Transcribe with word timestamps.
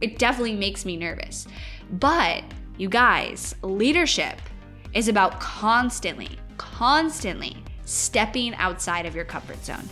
It 0.00 0.18
definitely 0.18 0.54
makes 0.54 0.84
me 0.84 0.96
nervous. 0.96 1.46
But 1.92 2.44
you 2.76 2.88
guys, 2.88 3.54
leadership 3.62 4.40
is 4.94 5.08
about 5.08 5.40
constantly, 5.40 6.30
constantly 6.56 7.56
stepping 7.84 8.54
outside 8.54 9.06
of 9.06 9.14
your 9.14 9.24
comfort 9.24 9.64
zone, 9.64 9.88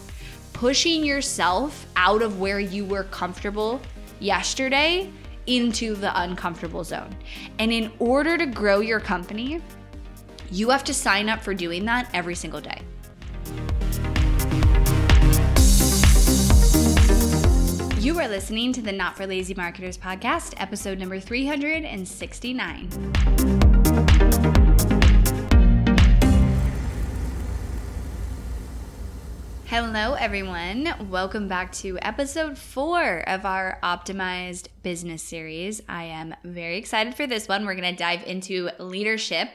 pushing 0.53 1.05
yourself 1.05 1.87
out 1.97 2.23
of 2.23 2.39
where 2.39 2.61
you 2.61 2.85
were 2.85 3.05
comfortable 3.05 3.81
yesterday 4.21 5.11
into 5.47 5.95
the 5.95 6.21
uncomfortable 6.21 6.85
zone. 6.85 7.15
And 7.59 7.73
in 7.73 7.93
order 7.99 8.37
to 8.37 8.47
grow 8.47 8.81
your 8.81 9.01
company, 9.01 9.63
you 10.51 10.71
have 10.71 10.85
to 10.85 10.95
sign 10.95 11.29
up 11.29 11.43
for 11.43 11.55
doing 11.55 11.85
that 11.87 12.09
every 12.13 12.35
single 12.35 12.61
day. 12.61 12.81
You 18.07 18.15
are 18.21 18.29
listening 18.29 18.73
to 18.75 18.81
the 18.81 18.93
Not 18.93 19.17
for 19.17 19.27
Lazy 19.27 19.53
Marketers 19.53 19.99
podcast, 19.99 20.55
episode 20.59 21.01
number 21.01 21.19
369. 21.19 22.89
Hello, 29.65 30.15
everyone. 30.15 30.95
Welcome 31.11 31.49
back 31.49 31.73
to 31.73 31.99
episode 32.01 32.57
four 32.57 33.29
of 33.29 33.45
our 33.45 33.81
optimized 33.83 34.69
business 34.85 35.25
series. 35.25 35.83
I 35.89 36.05
am 36.05 36.33
very 36.45 36.77
excited 36.77 37.17
for 37.17 37.27
this 37.27 37.49
one. 37.49 37.67
We're 37.67 37.75
going 37.75 37.93
to 37.93 37.99
dive 37.99 38.23
into 38.23 38.71
leadership. 38.79 39.49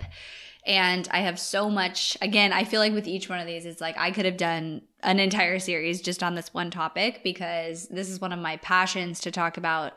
And 0.66 1.08
I 1.12 1.20
have 1.20 1.40
so 1.40 1.70
much, 1.70 2.18
again, 2.22 2.54
I 2.54 2.64
feel 2.64 2.80
like 2.80 2.94
with 2.94 3.08
each 3.08 3.30
one 3.30 3.40
of 3.40 3.48
these, 3.48 3.66
it's 3.66 3.82
like 3.82 3.98
I 3.98 4.12
could 4.12 4.26
have 4.26 4.38
done 4.38 4.84
an 5.02 5.20
entire 5.20 5.58
series 5.58 6.02
just 6.02 6.22
on 6.22 6.36
this 6.36 6.54
one 6.54 6.70
topic 6.70 7.22
because 7.24 7.88
this 7.88 8.10
is 8.10 8.22
one 8.22 8.32
of 8.32 8.40
my 8.40 8.58
passions 8.58 9.20
to 9.22 9.31
talk 9.31 9.58
about 9.58 9.94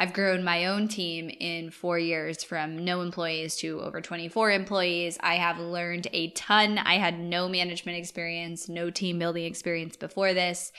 I've 0.00 0.12
grown 0.12 0.44
my 0.44 0.66
own 0.66 0.86
team 0.86 1.28
in 1.28 1.72
four 1.72 1.98
years 1.98 2.44
from 2.44 2.84
no 2.84 3.00
employees 3.00 3.56
to 3.56 3.80
over 3.80 4.00
24 4.00 4.52
employees. 4.52 5.18
I 5.20 5.34
have 5.34 5.58
learned 5.58 6.06
a 6.12 6.30
ton. 6.30 6.78
I 6.78 6.94
had 6.94 7.18
no 7.18 7.48
management 7.48 7.98
experience, 7.98 8.68
no 8.68 8.90
team 8.90 9.18
building 9.18 9.44
experience 9.44 9.96
before 9.96 10.34
this. 10.34 10.70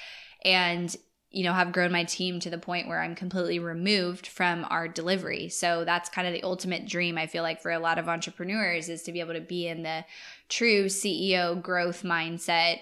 And 0.46 0.96
you 1.32 1.44
know, 1.44 1.54
have 1.54 1.72
grown 1.72 1.92
my 1.92 2.04
team 2.04 2.40
to 2.40 2.50
the 2.50 2.58
point 2.58 2.88
where 2.88 3.02
I'm 3.02 3.14
completely 3.14 3.60
removed 3.60 4.26
from 4.26 4.66
our 4.70 4.88
delivery. 4.88 5.48
So 5.50 5.86
that's 5.86 6.10
kind 6.10 6.28
of 6.28 6.34
the 6.34 6.44
ultimate 6.44 6.88
dream 6.88 7.18
I 7.18 7.28
feel 7.28 7.44
like 7.44 7.62
for 7.62 7.72
a 7.72 7.80
lot 7.80 8.00
of 8.00 8.10
entrepreneurs 8.10 8.90
is 8.90 9.04
to 9.04 9.12
be 9.12 9.20
able 9.20 9.36
to 9.36 9.42
be 9.42 9.68
in 9.68 9.84
the 9.84 10.06
true 10.48 10.86
CEO 10.86 11.62
growth 11.62 12.02
mindset 12.02 12.80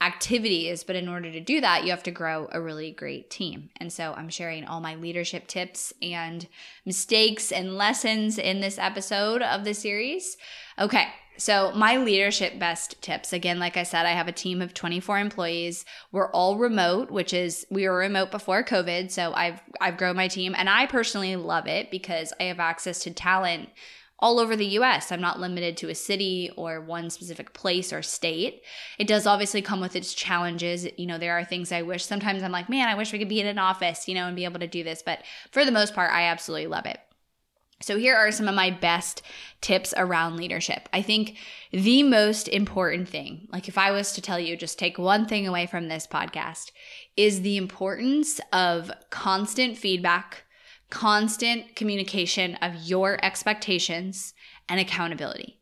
activities. 0.00 0.84
But 0.84 0.96
in 0.96 1.08
order 1.08 1.32
to 1.32 1.40
do 1.40 1.60
that, 1.60 1.84
you 1.84 1.90
have 1.90 2.04
to 2.04 2.10
grow 2.12 2.48
a 2.52 2.60
really 2.60 2.92
great 2.92 3.28
team. 3.28 3.70
And 3.78 3.92
so 3.92 4.14
I'm 4.16 4.28
sharing 4.28 4.64
all 4.64 4.80
my 4.80 4.94
leadership 4.94 5.48
tips 5.48 5.92
and 6.00 6.46
mistakes 6.86 7.50
and 7.50 7.76
lessons 7.76 8.38
in 8.38 8.60
this 8.60 8.78
episode 8.78 9.42
of 9.42 9.64
the 9.64 9.74
series. 9.74 10.36
Okay. 10.78 11.08
So, 11.40 11.72
my 11.72 11.96
leadership 11.96 12.58
best 12.58 13.00
tips 13.00 13.32
again, 13.32 13.58
like 13.58 13.78
I 13.78 13.82
said, 13.82 14.04
I 14.04 14.10
have 14.10 14.28
a 14.28 14.32
team 14.32 14.60
of 14.60 14.74
24 14.74 15.18
employees. 15.18 15.86
We're 16.12 16.30
all 16.32 16.58
remote, 16.58 17.10
which 17.10 17.32
is 17.32 17.66
we 17.70 17.88
were 17.88 17.96
remote 17.96 18.30
before 18.30 18.62
COVID. 18.62 19.10
So, 19.10 19.32
I've 19.32 19.62
I've 19.80 19.96
grown 19.96 20.16
my 20.16 20.28
team 20.28 20.54
and 20.54 20.68
I 20.68 20.84
personally 20.84 21.34
love 21.36 21.66
it 21.66 21.90
because 21.90 22.34
I 22.38 22.44
have 22.44 22.60
access 22.60 23.02
to 23.04 23.10
talent 23.10 23.70
all 24.18 24.38
over 24.38 24.54
the 24.54 24.66
US. 24.66 25.10
I'm 25.10 25.22
not 25.22 25.40
limited 25.40 25.78
to 25.78 25.88
a 25.88 25.94
city 25.94 26.50
or 26.56 26.82
one 26.82 27.08
specific 27.08 27.54
place 27.54 27.90
or 27.90 28.02
state. 28.02 28.62
It 28.98 29.06
does 29.06 29.26
obviously 29.26 29.62
come 29.62 29.80
with 29.80 29.96
its 29.96 30.12
challenges. 30.12 30.86
You 30.98 31.06
know, 31.06 31.16
there 31.16 31.38
are 31.38 31.44
things 31.44 31.72
I 31.72 31.80
wish 31.80 32.04
sometimes 32.04 32.42
I'm 32.42 32.52
like, 32.52 32.68
man, 32.68 32.88
I 32.88 32.94
wish 32.94 33.14
we 33.14 33.18
could 33.18 33.30
be 33.30 33.40
in 33.40 33.46
an 33.46 33.58
office, 33.58 34.06
you 34.06 34.14
know, 34.14 34.26
and 34.26 34.36
be 34.36 34.44
able 34.44 34.60
to 34.60 34.66
do 34.66 34.84
this. 34.84 35.02
But 35.02 35.20
for 35.52 35.64
the 35.64 35.72
most 35.72 35.94
part, 35.94 36.12
I 36.12 36.24
absolutely 36.24 36.66
love 36.66 36.84
it. 36.84 37.00
So, 37.82 37.96
here 37.96 38.16
are 38.16 38.30
some 38.30 38.48
of 38.48 38.54
my 38.54 38.70
best 38.70 39.22
tips 39.60 39.94
around 39.96 40.36
leadership. 40.36 40.88
I 40.92 41.02
think 41.02 41.36
the 41.70 42.02
most 42.02 42.48
important 42.48 43.08
thing, 43.08 43.48
like 43.52 43.68
if 43.68 43.78
I 43.78 43.90
was 43.90 44.12
to 44.12 44.22
tell 44.22 44.38
you, 44.38 44.56
just 44.56 44.78
take 44.78 44.98
one 44.98 45.26
thing 45.26 45.46
away 45.46 45.66
from 45.66 45.88
this 45.88 46.06
podcast, 46.06 46.72
is 47.16 47.40
the 47.40 47.56
importance 47.56 48.40
of 48.52 48.90
constant 49.10 49.76
feedback 49.76 50.44
constant 50.90 51.76
communication 51.76 52.56
of 52.56 52.74
your 52.82 53.24
expectations 53.24 54.34
and 54.68 54.80
accountability. 54.80 55.59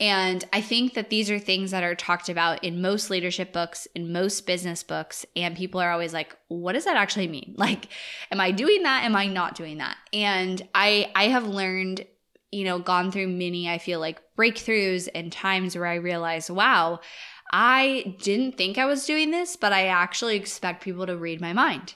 And 0.00 0.44
I 0.52 0.60
think 0.60 0.94
that 0.94 1.10
these 1.10 1.30
are 1.30 1.38
things 1.38 1.72
that 1.72 1.82
are 1.82 1.94
talked 1.94 2.28
about 2.28 2.62
in 2.62 2.80
most 2.80 3.10
leadership 3.10 3.52
books, 3.52 3.88
in 3.94 4.12
most 4.12 4.46
business 4.46 4.82
books. 4.82 5.26
And 5.34 5.56
people 5.56 5.80
are 5.80 5.90
always 5.90 6.12
like, 6.12 6.36
what 6.46 6.74
does 6.74 6.84
that 6.84 6.96
actually 6.96 7.28
mean? 7.28 7.54
Like, 7.68 7.88
am 8.30 8.40
I 8.40 8.52
doing 8.52 8.84
that? 8.84 9.04
Am 9.04 9.16
I 9.16 9.26
not 9.26 9.56
doing 9.56 9.78
that? 9.78 9.96
And 10.12 10.62
I, 10.74 11.10
I 11.16 11.24
have 11.24 11.46
learned, 11.46 12.06
you 12.52 12.64
know, 12.64 12.78
gone 12.78 13.10
through 13.10 13.28
many, 13.28 13.68
I 13.68 13.78
feel 13.78 13.98
like 13.98 14.22
breakthroughs 14.38 15.08
and 15.14 15.32
times 15.32 15.74
where 15.76 15.86
I 15.86 15.96
realized, 15.96 16.48
wow, 16.48 17.00
I 17.52 18.16
didn't 18.22 18.56
think 18.56 18.78
I 18.78 18.86
was 18.86 19.06
doing 19.06 19.32
this, 19.32 19.56
but 19.56 19.72
I 19.72 19.88
actually 19.88 20.36
expect 20.36 20.84
people 20.84 21.06
to 21.06 21.16
read 21.16 21.40
my 21.40 21.52
mind. 21.52 21.94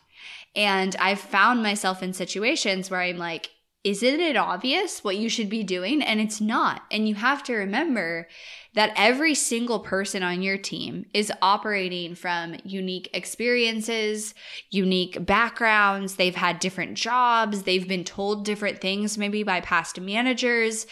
And 0.55 0.97
I've 0.97 1.21
found 1.21 1.63
myself 1.63 2.03
in 2.03 2.13
situations 2.13 2.91
where 2.91 3.01
I'm 3.01 3.19
like, 3.19 3.51
isn't 3.85 4.21
it 4.21 4.37
obvious 4.37 5.03
what 5.03 5.17
you 5.17 5.29
should 5.29 5.49
be 5.49 5.65
doing? 5.65 6.03
And 6.03 6.21
it's 6.21 6.41
not. 6.41 6.85
And 6.91 7.09
you 7.09 7.17
have 7.17 7.43
to 7.45 7.55
remember 7.55 8.29
that 8.75 8.93
every 8.97 9.35
single 9.35 9.81
person 9.81 10.23
on 10.23 10.41
your 10.41 10.57
team 10.57 11.05
is 11.13 11.33
operating 11.43 12.15
from 12.15 12.57
unique 12.65 13.11
experiences, 13.13 14.35
unique 14.71 15.27
backgrounds. 15.27 16.15
They've 16.15 16.35
had 16.35 16.61
different 16.61 16.95
jobs. 16.95 17.65
They've 17.65 17.87
been 17.87 18.05
told 18.05 18.45
different 18.45 18.81
things, 18.81 19.19
maybe 19.19 19.43
by 19.43 19.61
past 19.61 20.01
managers 20.01 20.87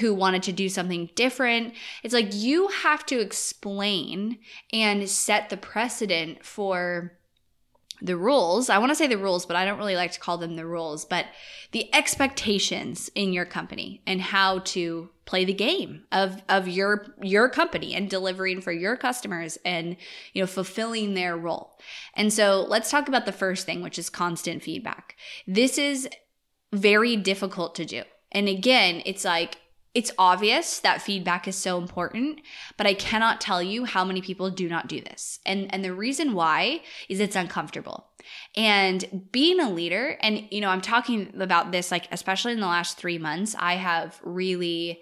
who 0.00 0.14
wanted 0.14 0.42
to 0.44 0.52
do 0.52 0.68
something 0.68 1.10
different. 1.14 1.72
It's 2.02 2.14
like 2.14 2.34
you 2.34 2.68
have 2.68 3.06
to 3.06 3.18
explain 3.18 4.38
and 4.72 5.08
set 5.08 5.48
the 5.48 5.56
precedent 5.56 6.44
for 6.44 7.15
the 8.02 8.16
rules. 8.16 8.68
I 8.68 8.78
want 8.78 8.90
to 8.90 8.96
say 8.96 9.06
the 9.06 9.18
rules, 9.18 9.46
but 9.46 9.56
I 9.56 9.64
don't 9.64 9.78
really 9.78 9.96
like 9.96 10.12
to 10.12 10.20
call 10.20 10.38
them 10.38 10.56
the 10.56 10.66
rules, 10.66 11.04
but 11.04 11.26
the 11.72 11.92
expectations 11.94 13.10
in 13.14 13.32
your 13.32 13.44
company 13.44 14.02
and 14.06 14.20
how 14.20 14.60
to 14.60 15.10
play 15.24 15.44
the 15.44 15.52
game 15.52 16.04
of 16.12 16.42
of 16.48 16.68
your 16.68 17.14
your 17.20 17.48
company 17.48 17.94
and 17.94 18.08
delivering 18.08 18.60
for 18.60 18.72
your 18.72 18.96
customers 18.96 19.58
and 19.64 19.96
you 20.32 20.42
know 20.42 20.46
fulfilling 20.46 21.14
their 21.14 21.36
role. 21.36 21.78
And 22.14 22.32
so 22.32 22.64
let's 22.68 22.90
talk 22.90 23.08
about 23.08 23.26
the 23.26 23.32
first 23.32 23.66
thing 23.66 23.82
which 23.82 23.98
is 23.98 24.10
constant 24.10 24.62
feedback. 24.62 25.16
This 25.46 25.78
is 25.78 26.08
very 26.72 27.16
difficult 27.16 27.74
to 27.76 27.84
do. 27.84 28.02
And 28.32 28.48
again, 28.48 29.02
it's 29.06 29.24
like 29.24 29.58
it's 29.96 30.12
obvious 30.18 30.80
that 30.80 31.00
feedback 31.00 31.48
is 31.48 31.56
so 31.56 31.78
important, 31.78 32.42
but 32.76 32.86
I 32.86 32.92
cannot 32.92 33.40
tell 33.40 33.62
you 33.62 33.86
how 33.86 34.04
many 34.04 34.20
people 34.20 34.50
do 34.50 34.68
not 34.68 34.88
do 34.88 35.00
this. 35.00 35.40
And 35.46 35.72
and 35.72 35.82
the 35.82 35.94
reason 35.94 36.34
why 36.34 36.82
is 37.08 37.18
it's 37.18 37.34
uncomfortable. 37.34 38.08
And 38.54 39.26
being 39.32 39.58
a 39.58 39.70
leader 39.70 40.18
and 40.20 40.46
you 40.50 40.60
know, 40.60 40.68
I'm 40.68 40.82
talking 40.82 41.32
about 41.40 41.72
this 41.72 41.90
like 41.90 42.08
especially 42.12 42.52
in 42.52 42.60
the 42.60 42.66
last 42.66 42.98
3 42.98 43.16
months, 43.16 43.56
I 43.58 43.76
have 43.76 44.20
really 44.22 45.00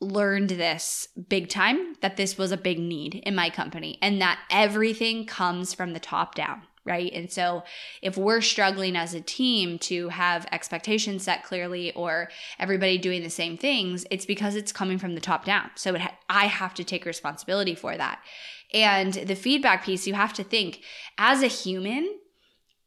learned 0.00 0.50
this 0.50 1.06
big 1.28 1.48
time 1.48 1.94
that 2.00 2.16
this 2.16 2.36
was 2.36 2.50
a 2.50 2.56
big 2.56 2.80
need 2.80 3.14
in 3.14 3.36
my 3.36 3.50
company 3.50 3.98
and 4.02 4.20
that 4.20 4.40
everything 4.50 5.26
comes 5.26 5.72
from 5.72 5.92
the 5.92 6.00
top 6.00 6.34
down 6.34 6.62
right? 6.84 7.12
And 7.12 7.30
so 7.30 7.64
if 8.02 8.16
we're 8.16 8.40
struggling 8.40 8.96
as 8.96 9.14
a 9.14 9.20
team 9.20 9.78
to 9.80 10.08
have 10.10 10.46
expectations 10.52 11.24
set 11.24 11.44
clearly 11.44 11.92
or 11.92 12.28
everybody 12.58 12.98
doing 12.98 13.22
the 13.22 13.30
same 13.30 13.56
things, 13.56 14.04
it's 14.10 14.26
because 14.26 14.54
it's 14.54 14.72
coming 14.72 14.98
from 14.98 15.14
the 15.14 15.20
top 15.20 15.44
down. 15.44 15.70
So 15.76 15.98
ha- 15.98 16.16
I 16.28 16.46
have 16.46 16.74
to 16.74 16.84
take 16.84 17.06
responsibility 17.06 17.74
for 17.74 17.96
that. 17.96 18.20
And 18.72 19.14
the 19.14 19.36
feedback 19.36 19.84
piece, 19.84 20.06
you 20.06 20.14
have 20.14 20.32
to 20.34 20.44
think 20.44 20.82
as 21.16 21.42
a 21.42 21.46
human, 21.46 22.18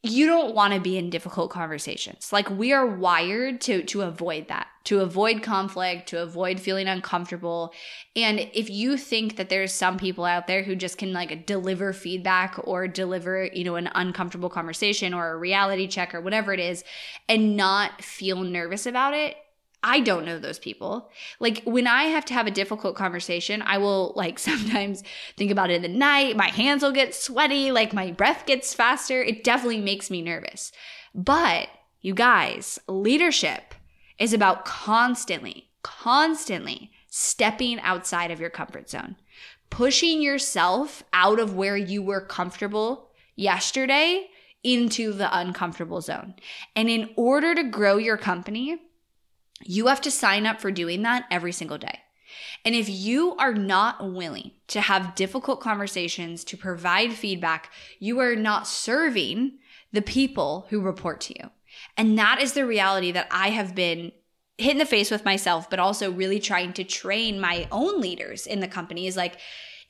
you 0.02 0.26
don't 0.26 0.54
want 0.54 0.74
to 0.74 0.80
be 0.80 0.96
in 0.96 1.10
difficult 1.10 1.50
conversations. 1.50 2.32
Like 2.32 2.48
we 2.50 2.72
are 2.72 2.86
wired 2.86 3.60
to 3.62 3.82
to 3.82 4.02
avoid 4.02 4.46
that, 4.46 4.68
to 4.84 5.00
avoid 5.00 5.42
conflict, 5.42 6.08
to 6.10 6.22
avoid 6.22 6.60
feeling 6.60 6.86
uncomfortable. 6.86 7.72
And 8.14 8.38
if 8.54 8.70
you 8.70 8.96
think 8.96 9.36
that 9.36 9.48
there's 9.48 9.72
some 9.72 9.98
people 9.98 10.24
out 10.24 10.46
there 10.46 10.62
who 10.62 10.76
just 10.76 10.98
can 10.98 11.12
like 11.12 11.46
deliver 11.46 11.92
feedback 11.92 12.60
or 12.62 12.86
deliver, 12.86 13.46
you 13.52 13.64
know, 13.64 13.74
an 13.74 13.90
uncomfortable 13.94 14.48
conversation 14.48 15.12
or 15.14 15.30
a 15.30 15.36
reality 15.36 15.88
check 15.88 16.14
or 16.14 16.20
whatever 16.20 16.52
it 16.52 16.60
is 16.60 16.84
and 17.28 17.56
not 17.56 18.02
feel 18.02 18.44
nervous 18.44 18.86
about 18.86 19.14
it, 19.14 19.36
I 19.82 20.00
don't 20.00 20.24
know 20.24 20.38
those 20.38 20.58
people. 20.58 21.10
Like 21.38 21.62
when 21.64 21.86
I 21.86 22.04
have 22.04 22.24
to 22.26 22.34
have 22.34 22.46
a 22.46 22.52
difficult 22.52 22.96
conversation, 22.96 23.62
I 23.62 23.78
will 23.78 24.12
like 24.16 24.38
sometimes 24.38 25.02
think 25.36 25.50
about 25.50 25.70
it 25.70 25.76
in 25.76 25.82
the 25.82 25.98
night. 25.98 26.36
My 26.36 26.48
hands 26.48 26.82
will 26.82 26.92
get 26.92 27.14
sweaty, 27.14 27.70
like 27.70 27.92
my 27.92 28.10
breath 28.10 28.46
gets 28.46 28.74
faster. 28.74 29.22
It 29.22 29.44
definitely 29.44 29.80
makes 29.80 30.10
me 30.10 30.22
nervous. 30.22 30.72
But 31.14 31.68
you 32.00 32.14
guys, 32.14 32.78
leadership 32.86 33.74
is 34.18 34.32
about 34.32 34.64
constantly, 34.64 35.70
constantly 35.82 36.90
stepping 37.08 37.80
outside 37.80 38.30
of 38.30 38.40
your 38.40 38.50
comfort 38.50 38.90
zone, 38.90 39.16
pushing 39.70 40.20
yourself 40.22 41.02
out 41.12 41.38
of 41.38 41.54
where 41.54 41.76
you 41.76 42.02
were 42.02 42.20
comfortable 42.20 43.08
yesterday 43.36 44.28
into 44.64 45.12
the 45.12 45.36
uncomfortable 45.36 46.00
zone. 46.00 46.34
And 46.74 46.90
in 46.90 47.10
order 47.16 47.54
to 47.54 47.62
grow 47.64 47.96
your 47.96 48.16
company, 48.16 48.78
you 49.64 49.86
have 49.86 50.00
to 50.02 50.10
sign 50.10 50.46
up 50.46 50.60
for 50.60 50.70
doing 50.70 51.02
that 51.02 51.24
every 51.30 51.52
single 51.52 51.78
day. 51.78 52.00
And 52.64 52.74
if 52.74 52.88
you 52.88 53.34
are 53.36 53.54
not 53.54 54.12
willing 54.12 54.52
to 54.68 54.80
have 54.80 55.14
difficult 55.14 55.60
conversations, 55.60 56.44
to 56.44 56.56
provide 56.56 57.12
feedback, 57.12 57.72
you 57.98 58.18
are 58.20 58.36
not 58.36 58.66
serving 58.66 59.58
the 59.92 60.02
people 60.02 60.66
who 60.70 60.80
report 60.80 61.20
to 61.22 61.34
you. 61.38 61.50
And 61.96 62.18
that 62.18 62.40
is 62.40 62.52
the 62.52 62.66
reality 62.66 63.12
that 63.12 63.28
I 63.30 63.50
have 63.50 63.74
been 63.74 64.12
hit 64.58 64.72
in 64.72 64.78
the 64.78 64.84
face 64.84 65.10
with 65.10 65.24
myself, 65.24 65.70
but 65.70 65.78
also 65.78 66.10
really 66.10 66.40
trying 66.40 66.72
to 66.74 66.84
train 66.84 67.40
my 67.40 67.68
own 67.70 68.00
leaders 68.00 68.46
in 68.46 68.60
the 68.60 68.68
company 68.68 69.06
is 69.06 69.16
like, 69.16 69.38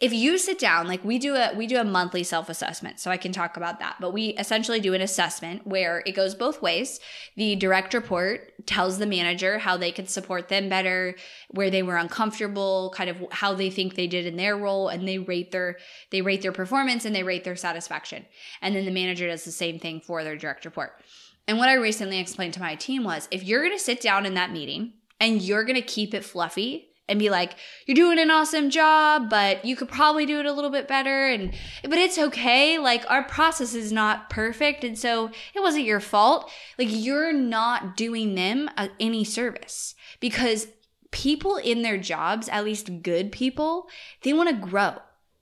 if 0.00 0.12
you 0.12 0.38
sit 0.38 0.58
down 0.58 0.86
like 0.86 1.04
we 1.04 1.18
do 1.18 1.34
a 1.34 1.52
we 1.56 1.66
do 1.66 1.78
a 1.78 1.84
monthly 1.84 2.22
self-assessment 2.22 3.00
so 3.00 3.10
i 3.10 3.16
can 3.16 3.32
talk 3.32 3.56
about 3.56 3.78
that 3.78 3.96
but 4.00 4.12
we 4.12 4.28
essentially 4.30 4.80
do 4.80 4.94
an 4.94 5.00
assessment 5.00 5.66
where 5.66 6.02
it 6.06 6.12
goes 6.12 6.34
both 6.34 6.62
ways. 6.62 7.00
The 7.36 7.56
direct 7.56 7.94
report 7.94 8.52
tells 8.66 8.98
the 8.98 9.06
manager 9.06 9.58
how 9.58 9.76
they 9.76 9.92
could 9.92 10.08
support 10.08 10.48
them 10.48 10.68
better 10.68 11.14
where 11.50 11.70
they 11.70 11.82
were 11.82 11.96
uncomfortable 11.96 12.92
kind 12.94 13.10
of 13.10 13.24
how 13.30 13.54
they 13.54 13.70
think 13.70 13.94
they 13.94 14.06
did 14.06 14.26
in 14.26 14.36
their 14.36 14.56
role 14.56 14.88
and 14.88 15.06
they 15.06 15.18
rate 15.18 15.52
their 15.52 15.78
they 16.10 16.22
rate 16.22 16.42
their 16.42 16.52
performance 16.52 17.04
and 17.04 17.14
they 17.14 17.22
rate 17.22 17.44
their 17.44 17.56
satisfaction. 17.56 18.24
And 18.60 18.74
then 18.74 18.84
the 18.84 18.90
manager 18.90 19.26
does 19.26 19.44
the 19.44 19.52
same 19.52 19.78
thing 19.78 20.00
for 20.00 20.24
their 20.24 20.36
direct 20.36 20.64
report. 20.64 21.00
And 21.46 21.58
what 21.58 21.68
I 21.68 21.74
recently 21.74 22.18
explained 22.18 22.54
to 22.54 22.60
my 22.60 22.74
team 22.74 23.04
was 23.04 23.28
if 23.30 23.42
you're 23.42 23.62
going 23.62 23.76
to 23.76 23.82
sit 23.82 24.00
down 24.00 24.26
in 24.26 24.34
that 24.34 24.52
meeting 24.52 24.92
and 25.18 25.40
you're 25.42 25.64
going 25.64 25.76
to 25.76 25.82
keep 25.82 26.14
it 26.14 26.24
fluffy 26.24 26.87
and 27.08 27.18
be 27.18 27.30
like, 27.30 27.54
you're 27.86 27.94
doing 27.94 28.18
an 28.18 28.30
awesome 28.30 28.70
job, 28.70 29.30
but 29.30 29.64
you 29.64 29.76
could 29.76 29.88
probably 29.88 30.26
do 30.26 30.40
it 30.40 30.46
a 30.46 30.52
little 30.52 30.70
bit 30.70 30.86
better. 30.86 31.26
And, 31.26 31.54
but 31.82 31.98
it's 31.98 32.18
okay. 32.18 32.78
Like, 32.78 33.04
our 33.10 33.24
process 33.24 33.74
is 33.74 33.92
not 33.92 34.30
perfect. 34.30 34.84
And 34.84 34.98
so 34.98 35.30
it 35.54 35.60
wasn't 35.60 35.84
your 35.84 36.00
fault. 36.00 36.50
Like, 36.78 36.88
you're 36.90 37.32
not 37.32 37.96
doing 37.96 38.34
them 38.34 38.68
uh, 38.76 38.88
any 39.00 39.24
service 39.24 39.94
because 40.20 40.68
people 41.10 41.56
in 41.56 41.82
their 41.82 41.98
jobs, 41.98 42.48
at 42.48 42.64
least 42.64 43.02
good 43.02 43.32
people, 43.32 43.88
they 44.22 44.32
want 44.32 44.48
to 44.50 44.54
grow. 44.54 44.98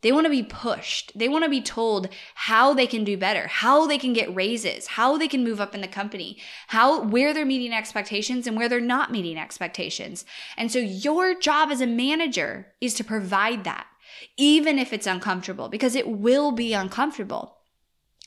They 0.07 0.13
want 0.13 0.27
to 0.27 0.31
be 0.31 0.45
pushed. 0.45 1.11
They 1.19 1.29
want 1.29 1.43
to 1.43 1.51
be 1.51 1.61
told 1.61 2.11
how 2.37 2.73
they 2.73 2.87
can 2.87 3.03
do 3.03 3.19
better, 3.19 3.49
how 3.49 3.89
they 3.89 3.99
can 3.99 4.13
get 4.13 4.33
raises, 4.33 4.87
how 4.87 5.19
they 5.19 5.27
can 5.27 5.43
move 5.43 5.61
up 5.61 5.75
in 5.75 5.81
the 5.81 5.89
company, 5.89 6.39
how 6.69 7.03
where 7.03 7.35
they're 7.35 7.45
meeting 7.45 7.73
expectations 7.73 8.47
and 8.47 8.57
where 8.57 8.69
they're 8.69 8.81
not 8.81 9.11
meeting 9.11 9.37
expectations. 9.37 10.25
And 10.57 10.71
so 10.71 10.79
your 10.79 11.37
job 11.37 11.73
as 11.73 11.81
a 11.81 11.89
manager 11.89 12.69
is 12.81 12.95
to 12.95 13.03
provide 13.03 13.65
that, 13.65 13.89
even 14.37 14.79
if 14.79 14.93
it's 14.93 15.09
uncomfortable, 15.09 15.69
because 15.69 15.97
it 15.97 16.07
will 16.07 16.53
be 16.53 16.73
uncomfortable. 16.73 17.57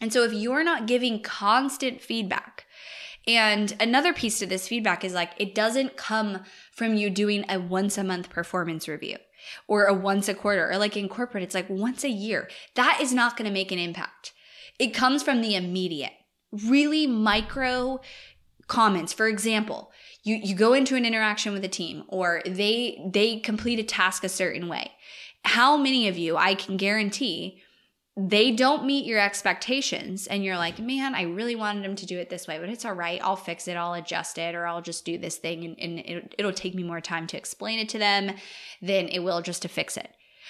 And 0.01 0.11
so 0.11 0.25
if 0.25 0.33
you're 0.33 0.65
not 0.65 0.85
giving 0.85 1.21
constant 1.21 2.01
feedback, 2.01 2.65
and 3.25 3.73
another 3.79 4.11
piece 4.11 4.37
to 4.39 4.45
this 4.45 4.67
feedback 4.67 5.05
is 5.05 5.13
like 5.13 5.31
it 5.37 5.55
doesn't 5.55 5.95
come 5.95 6.43
from 6.73 6.95
you 6.95 7.09
doing 7.09 7.45
a 7.47 7.57
once 7.57 7.97
a 7.97 8.03
month 8.03 8.29
performance 8.29 8.89
review 8.89 9.15
or 9.67 9.85
a 9.85 9.93
once 9.93 10.27
a 10.27 10.33
quarter, 10.33 10.69
or 10.71 10.77
like 10.77 10.97
in 10.97 11.09
corporate, 11.09 11.43
it's 11.43 11.55
like 11.55 11.69
once 11.69 12.03
a 12.03 12.09
year. 12.09 12.49
That 12.75 12.99
is 13.01 13.13
not 13.13 13.37
going 13.37 13.47
to 13.47 13.53
make 13.53 13.71
an 13.71 13.79
impact. 13.79 14.33
It 14.77 14.93
comes 14.93 15.23
from 15.23 15.41
the 15.41 15.55
immediate, 15.55 16.13
really 16.51 17.05
micro 17.07 17.99
comments. 18.67 19.11
For 19.13 19.27
example, 19.27 19.91
you, 20.23 20.35
you 20.35 20.55
go 20.55 20.73
into 20.73 20.95
an 20.95 21.05
interaction 21.05 21.53
with 21.53 21.65
a 21.65 21.69
team 21.69 22.03
or 22.07 22.41
they 22.45 23.01
they 23.11 23.39
complete 23.39 23.79
a 23.79 23.83
task 23.83 24.23
a 24.23 24.29
certain 24.29 24.67
way. 24.67 24.91
How 25.43 25.77
many 25.77 26.07
of 26.07 26.17
you, 26.17 26.37
I 26.37 26.53
can 26.53 26.77
guarantee, 26.77 27.61
they 28.27 28.51
don't 28.51 28.85
meet 28.85 29.05
your 29.05 29.19
expectations 29.19 30.27
and 30.27 30.43
you're 30.43 30.57
like 30.57 30.77
man 30.77 31.15
i 31.15 31.21
really 31.21 31.55
wanted 31.55 31.83
them 31.83 31.95
to 31.95 32.05
do 32.05 32.19
it 32.19 32.29
this 32.29 32.47
way 32.47 32.59
but 32.59 32.69
it's 32.69 32.83
all 32.83 32.93
right. 32.93 33.21
I'll 33.23 33.35
fix 33.35 33.67
it. 33.67 33.77
I'll 33.77 33.93
adjust 33.93 34.37
it 34.37 34.55
or 34.55 34.67
i'll 34.67 34.81
just 34.81 35.05
do 35.05 35.17
this 35.17 35.37
thing 35.37 35.63
and, 35.63 35.79
and 35.79 35.99
it, 35.99 36.35
it'll 36.37 36.51
take 36.51 36.75
me 36.75 36.83
more 36.83 36.99
time 36.99 37.27
to 37.27 37.37
explain 37.37 37.79
it 37.79 37.87
to 37.89 37.97
them 37.97 38.35
than 38.81 39.07
it 39.07 39.19
will 39.19 39.41
just 39.41 39.61
to 39.61 39.67
fix 39.69 39.95
it. 39.95 40.09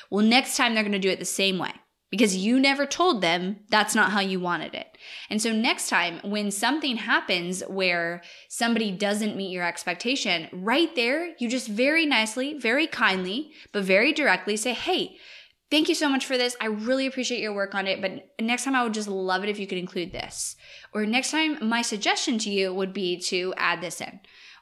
Well 0.09 0.25
next 0.25 0.57
time 0.57 0.73
they're 0.73 0.83
going 0.83 0.93
to 0.93 0.99
do 0.99 1.09
it 1.09 1.19
the 1.19 1.25
same 1.25 1.59
way 1.59 1.71
because 2.09 2.35
you 2.35 2.59
never 2.59 2.87
told 2.87 3.21
them 3.21 3.57
that's 3.69 3.93
not 3.93 4.11
how 4.11 4.19
you 4.19 4.39
wanted 4.39 4.73
it. 4.73 4.97
And 5.29 5.39
so 5.39 5.53
next 5.53 5.89
time 5.89 6.19
when 6.23 6.49
something 6.49 6.97
happens 6.97 7.61
where 7.67 8.23
somebody 8.47 8.89
doesn't 8.91 9.37
meet 9.37 9.51
your 9.51 9.63
expectation, 9.63 10.49
right 10.51 10.95
there, 10.95 11.35
you 11.37 11.47
just 11.47 11.67
very 11.67 12.07
nicely, 12.07 12.57
very 12.57 12.87
kindly, 12.87 13.51
but 13.71 13.83
very 13.83 14.11
directly 14.11 14.57
say, 14.57 14.73
"Hey, 14.73 15.17
Thank 15.71 15.87
you 15.87 15.93
so 15.93 16.09
much 16.09 16.25
for 16.25 16.35
this. 16.35 16.55
I 16.59 16.65
really 16.65 17.05
appreciate 17.05 17.41
your 17.41 17.53
work 17.53 17.75
on 17.75 17.85
it, 17.85 18.01
but 18.01 18.27
next 18.41 18.63
time 18.63 18.75
I 18.75 18.83
would 18.83 18.93
just 18.93 19.07
love 19.07 19.43
it 19.43 19.49
if 19.49 19.59
you 19.59 19.67
could 19.67 19.77
include 19.77 20.11
this. 20.11 20.55
Or 20.93 21.05
next 21.05 21.29
time, 21.29 21.59
my 21.61 21.83
suggestion 21.83 22.39
to 22.39 22.49
you 22.49 22.73
would 22.73 22.91
be 22.91 23.19
to 23.27 23.53
add 23.55 23.79
this 23.79 24.01
in. 24.01 24.19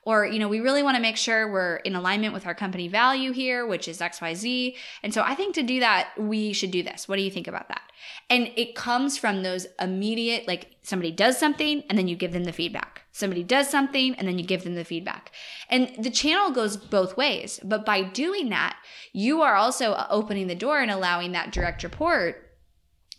Or, 0.08 0.26
you 0.26 0.40
know, 0.40 0.48
we 0.48 0.62
really 0.62 0.84
want 0.84 0.96
to 0.96 1.02
make 1.02 1.18
sure 1.18 1.52
we're 1.52 1.76
in 1.84 1.94
alignment 1.94 2.34
with 2.34 2.46
our 2.46 2.56
company 2.56 2.88
value 2.88 3.34
here, 3.34 3.68
which 3.68 3.90
is 3.90 4.00
XYZ. 4.00 4.74
And 5.04 5.14
so 5.14 5.22
I 5.22 5.36
think 5.36 5.54
to 5.56 5.64
do 5.64 5.82
that, 5.82 6.12
we 6.18 6.54
should 6.54 6.72
do 6.72 6.82
this. 6.82 7.10
What 7.10 7.18
do 7.18 7.24
you 7.24 7.30
think 7.30 7.46
about 7.46 7.68
that? 7.68 7.82
And 8.30 8.50
it 8.56 8.74
comes 8.74 9.18
from 9.18 9.44
those 9.44 9.68
immediate, 9.82 10.48
like 10.48 10.78
somebody 10.82 11.12
does 11.12 11.38
something 11.38 11.84
and 11.90 11.98
then 11.98 12.08
you 12.08 12.16
give 12.16 12.32
them 12.32 12.46
the 12.46 12.54
feedback. 12.54 13.02
Somebody 13.12 13.44
does 13.44 13.70
something 13.70 14.16
and 14.16 14.26
then 14.26 14.40
you 14.40 14.46
give 14.46 14.64
them 14.64 14.76
the 14.76 14.86
feedback. 14.86 15.34
And 15.70 15.92
the 16.00 16.10
channel 16.10 16.52
goes 16.52 16.78
both 16.78 17.18
ways. 17.18 17.60
But 17.62 17.86
by 17.86 18.04
doing 18.04 18.48
that, 18.48 18.78
you 19.12 19.42
are 19.42 19.56
also 19.56 19.92
uh, 19.92 20.08
opening 20.10 20.48
the 20.48 20.56
door 20.56 20.80
and 20.80 20.90
allowing 20.90 21.34
that 21.34 21.52
direct 21.52 21.84
report 21.84 22.50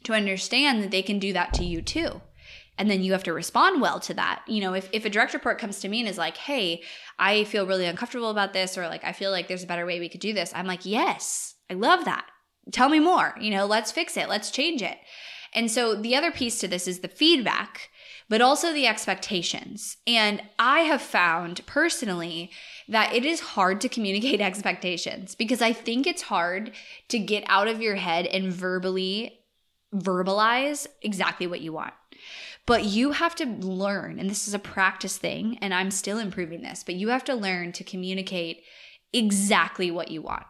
to 0.04 0.14
understand 0.14 0.82
that 0.82 0.90
they 0.90 1.02
can 1.02 1.18
do 1.18 1.34
that 1.34 1.52
to 1.52 1.64
you 1.66 1.82
too 1.82 2.22
and 2.78 2.90
then 2.90 3.02
you 3.02 3.12
have 3.12 3.24
to 3.24 3.32
respond 3.32 3.80
well 3.80 4.00
to 4.00 4.14
that. 4.14 4.42
You 4.46 4.60
know 4.60 4.74
if, 4.74 4.88
if 4.92 5.04
a 5.04 5.10
direct 5.10 5.34
report 5.34 5.58
comes 5.58 5.80
to 5.80 5.88
me 5.88 6.00
and 6.00 6.08
is 6.08 6.18
like 6.18 6.36
hey 6.36 6.82
i 7.18 7.44
feel 7.44 7.66
really 7.66 7.86
uncomfortable 7.86 8.30
about 8.30 8.52
this 8.52 8.78
or 8.78 8.88
like 8.88 9.04
i 9.04 9.12
feel 9.12 9.30
like 9.30 9.48
there's 9.48 9.64
a 9.64 9.66
better 9.66 9.86
way 9.86 10.00
we 10.00 10.08
could 10.08 10.20
do 10.20 10.32
this 10.32 10.52
i'm 10.54 10.66
like 10.66 10.86
yes 10.86 11.54
i 11.70 11.74
love 11.74 12.04
that. 12.04 12.26
Tell 12.70 12.88
me 12.88 13.00
more. 13.00 13.34
You 13.40 13.50
know 13.50 13.66
let's 13.66 13.92
fix 13.92 14.16
it. 14.16 14.28
Let's 14.28 14.50
change 14.50 14.82
it. 14.82 14.98
And 15.54 15.70
so 15.70 15.94
the 15.94 16.14
other 16.14 16.30
piece 16.30 16.58
to 16.60 16.68
this 16.68 16.86
is 16.86 17.00
the 17.00 17.08
feedback 17.08 17.90
but 18.28 18.42
also 18.42 18.72
the 18.72 18.86
expectations. 18.86 19.96
And 20.06 20.42
i 20.58 20.80
have 20.80 21.02
found 21.02 21.66
personally 21.66 22.50
that 22.88 23.14
it 23.14 23.24
is 23.24 23.40
hard 23.40 23.80
to 23.80 23.88
communicate 23.88 24.40
expectations 24.50 25.34
because 25.34 25.62
i 25.62 25.72
think 25.72 26.06
it's 26.06 26.22
hard 26.22 26.72
to 27.08 27.18
get 27.18 27.44
out 27.46 27.68
of 27.68 27.82
your 27.82 27.96
head 27.96 28.26
and 28.26 28.52
verbally 28.52 29.40
verbalize 29.94 30.86
exactly 31.02 31.46
what 31.46 31.62
you 31.62 31.72
want 31.72 31.94
but 32.68 32.84
you 32.84 33.12
have 33.12 33.34
to 33.36 33.46
learn, 33.46 34.18
and 34.18 34.28
this 34.28 34.46
is 34.46 34.52
a 34.52 34.58
practice 34.58 35.16
thing, 35.16 35.56
and 35.62 35.72
I'm 35.72 35.90
still 35.90 36.18
improving 36.18 36.60
this, 36.60 36.84
but 36.84 36.96
you 36.96 37.08
have 37.08 37.24
to 37.24 37.34
learn 37.34 37.72
to 37.72 37.82
communicate 37.82 38.62
exactly 39.10 39.90
what 39.90 40.10
you 40.10 40.20
want. 40.20 40.44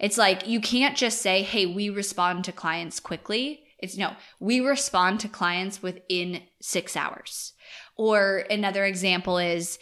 It's 0.00 0.16
like 0.16 0.48
you 0.48 0.62
can't 0.62 0.96
just 0.96 1.20
say, 1.20 1.42
hey, 1.42 1.66
we 1.66 1.90
respond 1.90 2.44
to 2.44 2.52
clients 2.52 3.00
quickly. 3.00 3.60
It's 3.78 3.98
no, 3.98 4.16
we 4.40 4.60
respond 4.60 5.20
to 5.20 5.28
clients 5.28 5.82
within 5.82 6.40
six 6.62 6.96
hours. 6.96 7.52
Or 7.96 8.46
another 8.50 8.86
example 8.86 9.36
is, 9.36 9.78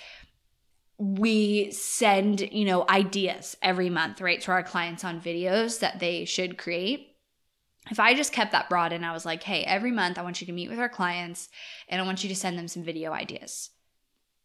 we 0.98 1.70
send 1.70 2.40
you 2.40 2.64
know 2.64 2.84
ideas 2.88 3.56
every 3.62 3.90
month 3.90 4.20
right 4.20 4.40
to 4.40 4.50
our 4.50 4.62
clients 4.62 5.04
on 5.04 5.20
videos 5.20 5.78
that 5.80 6.00
they 6.00 6.24
should 6.24 6.58
create 6.58 7.15
if 7.90 8.00
I 8.00 8.14
just 8.14 8.32
kept 8.32 8.52
that 8.52 8.68
broad 8.68 8.92
and 8.92 9.04
I 9.04 9.12
was 9.12 9.24
like, 9.24 9.42
hey, 9.42 9.62
every 9.64 9.92
month 9.92 10.18
I 10.18 10.22
want 10.22 10.40
you 10.40 10.46
to 10.46 10.52
meet 10.52 10.70
with 10.70 10.78
our 10.78 10.88
clients 10.88 11.48
and 11.88 12.00
I 12.00 12.04
want 12.04 12.22
you 12.22 12.28
to 12.28 12.36
send 12.36 12.58
them 12.58 12.68
some 12.68 12.82
video 12.82 13.12
ideas. 13.12 13.70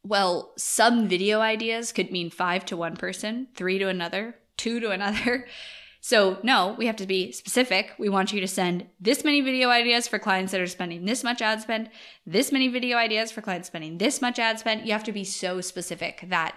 Well, 0.03 0.53
some 0.57 1.07
video 1.07 1.41
ideas 1.41 1.91
could 1.91 2.11
mean 2.11 2.29
five 2.29 2.65
to 2.65 2.77
one 2.77 2.95
person, 2.95 3.47
three 3.55 3.77
to 3.77 3.87
another, 3.87 4.35
two 4.57 4.79
to 4.79 4.91
another. 4.91 5.47
So, 6.03 6.39
no, 6.41 6.75
we 6.79 6.87
have 6.87 6.95
to 6.95 7.05
be 7.05 7.31
specific. 7.31 7.91
We 7.99 8.09
want 8.09 8.33
you 8.33 8.41
to 8.41 8.47
send 8.47 8.87
this 8.99 9.23
many 9.23 9.39
video 9.39 9.69
ideas 9.69 10.07
for 10.07 10.17
clients 10.17 10.51
that 10.51 10.59
are 10.59 10.65
spending 10.65 11.05
this 11.05 11.23
much 11.23 11.43
ad 11.43 11.61
spend, 11.61 11.91
this 12.25 12.51
many 12.51 12.69
video 12.69 12.97
ideas 12.97 13.31
for 13.31 13.41
clients 13.41 13.67
spending 13.67 13.99
this 13.99 14.19
much 14.19 14.39
ad 14.39 14.57
spend. 14.57 14.87
You 14.87 14.93
have 14.93 15.03
to 15.03 15.11
be 15.11 15.23
so 15.23 15.61
specific 15.61 16.25
that 16.29 16.55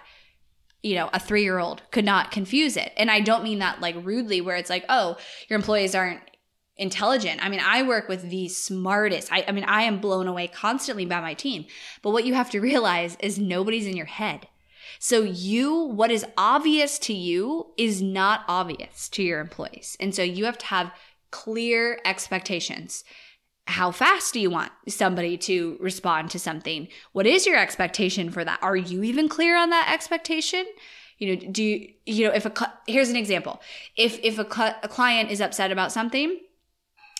you 0.81 0.95
know, 0.95 1.09
a 1.13 1.19
three 1.19 1.43
year 1.43 1.59
old 1.59 1.83
could 1.91 2.05
not 2.05 2.31
confuse 2.31 2.75
it. 2.75 2.91
And 2.97 3.09
I 3.09 3.19
don't 3.19 3.43
mean 3.43 3.59
that 3.59 3.81
like 3.81 3.95
rudely, 4.03 4.41
where 4.41 4.55
it's 4.55 4.69
like, 4.69 4.85
oh, 4.89 5.17
your 5.47 5.57
employees 5.57 5.93
aren't 5.93 6.21
intelligent. 6.77 7.43
I 7.43 7.49
mean, 7.49 7.61
I 7.63 7.83
work 7.83 8.09
with 8.09 8.29
the 8.29 8.47
smartest. 8.49 9.31
I, 9.31 9.45
I, 9.47 9.51
mean, 9.51 9.63
I 9.63 9.83
am 9.83 9.99
blown 9.99 10.27
away 10.27 10.47
constantly 10.47 11.05
by 11.05 11.21
my 11.21 11.33
team. 11.33 11.65
But 12.01 12.11
what 12.11 12.25
you 12.25 12.33
have 12.33 12.49
to 12.51 12.59
realize 12.59 13.17
is 13.19 13.39
nobody's 13.39 13.87
in 13.87 13.95
your 13.95 14.05
head. 14.05 14.47
So 14.99 15.21
you, 15.21 15.75
what 15.75 16.11
is 16.11 16.25
obvious 16.37 16.99
to 16.99 17.13
you 17.13 17.67
is 17.77 18.01
not 18.01 18.45
obvious 18.47 19.09
to 19.09 19.23
your 19.23 19.39
employees. 19.39 19.97
And 19.99 20.13
so 20.13 20.23
you 20.23 20.45
have 20.45 20.57
to 20.59 20.65
have 20.67 20.91
clear 21.31 21.99
expectations. 22.05 23.03
How 23.67 23.91
fast 23.91 24.33
do 24.33 24.39
you 24.39 24.49
want 24.49 24.71
somebody 24.87 25.37
to 25.39 25.77
respond 25.79 26.29
to 26.31 26.39
something? 26.39 26.87
What 27.13 27.25
is 27.25 27.45
your 27.45 27.57
expectation 27.57 28.29
for 28.29 28.45
that? 28.45 28.59
Are 28.61 28.75
you 28.75 29.03
even 29.03 29.27
clear 29.27 29.57
on 29.57 29.69
that 29.71 29.91
expectation? 29.91 30.65
You 31.17 31.35
know, 31.35 31.51
do 31.51 31.63
you, 31.63 31.93
you 32.05 32.27
know, 32.27 32.33
if 32.33 32.45
a, 32.45 32.73
here's 32.87 33.09
an 33.09 33.15
example. 33.15 33.61
If, 33.97 34.19
if 34.23 34.37
a, 34.37 34.77
a 34.83 34.87
client 34.87 35.31
is 35.31 35.41
upset 35.41 35.71
about 35.71 35.91
something, 35.91 36.39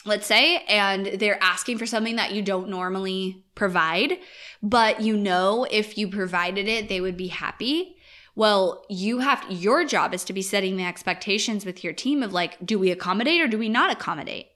let's 0.06 0.28
say, 0.28 0.64
and 0.68 1.06
they're 1.06 1.42
asking 1.44 1.78
for 1.78 1.86
something 1.86 2.16
that 2.16 2.32
you 2.32 2.42
don't 2.42 2.70
normally 2.70 3.44
provide, 3.56 4.20
but 4.62 5.02
you 5.02 5.18
know 5.18 5.66
if 5.70 5.98
you 5.98 6.08
provided 6.08 6.68
it, 6.68 6.88
they 6.88 7.02
would 7.02 7.18
be 7.18 7.28
happy. 7.28 7.98
Well, 8.36 8.86
you 8.90 9.20
have 9.20 9.46
your 9.50 9.86
job 9.86 10.14
is 10.14 10.24
to 10.26 10.34
be 10.34 10.42
setting 10.42 10.78
the 10.78 10.86
expectations 10.86 11.66
with 11.66 11.84
your 11.84 11.94
team 11.94 12.22
of 12.22 12.34
like, 12.34 12.64
do 12.66 12.78
we 12.78 12.92
accommodate 12.92 13.42
or 13.42 13.48
do 13.48 13.58
we 13.58 13.70
not 13.70 13.92
accommodate? 13.92 14.48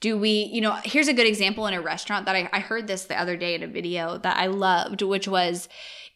Do 0.00 0.18
we, 0.18 0.50
you 0.52 0.60
know, 0.60 0.78
here's 0.84 1.08
a 1.08 1.12
good 1.12 1.26
example 1.28 1.66
in 1.66 1.74
a 1.74 1.80
restaurant 1.80 2.26
that 2.26 2.34
I, 2.34 2.48
I 2.52 2.58
heard 2.58 2.88
this 2.88 3.04
the 3.04 3.20
other 3.20 3.36
day 3.36 3.54
in 3.54 3.62
a 3.62 3.68
video 3.68 4.18
that 4.18 4.36
I 4.36 4.46
loved, 4.46 5.02
which 5.02 5.28
was 5.28 5.68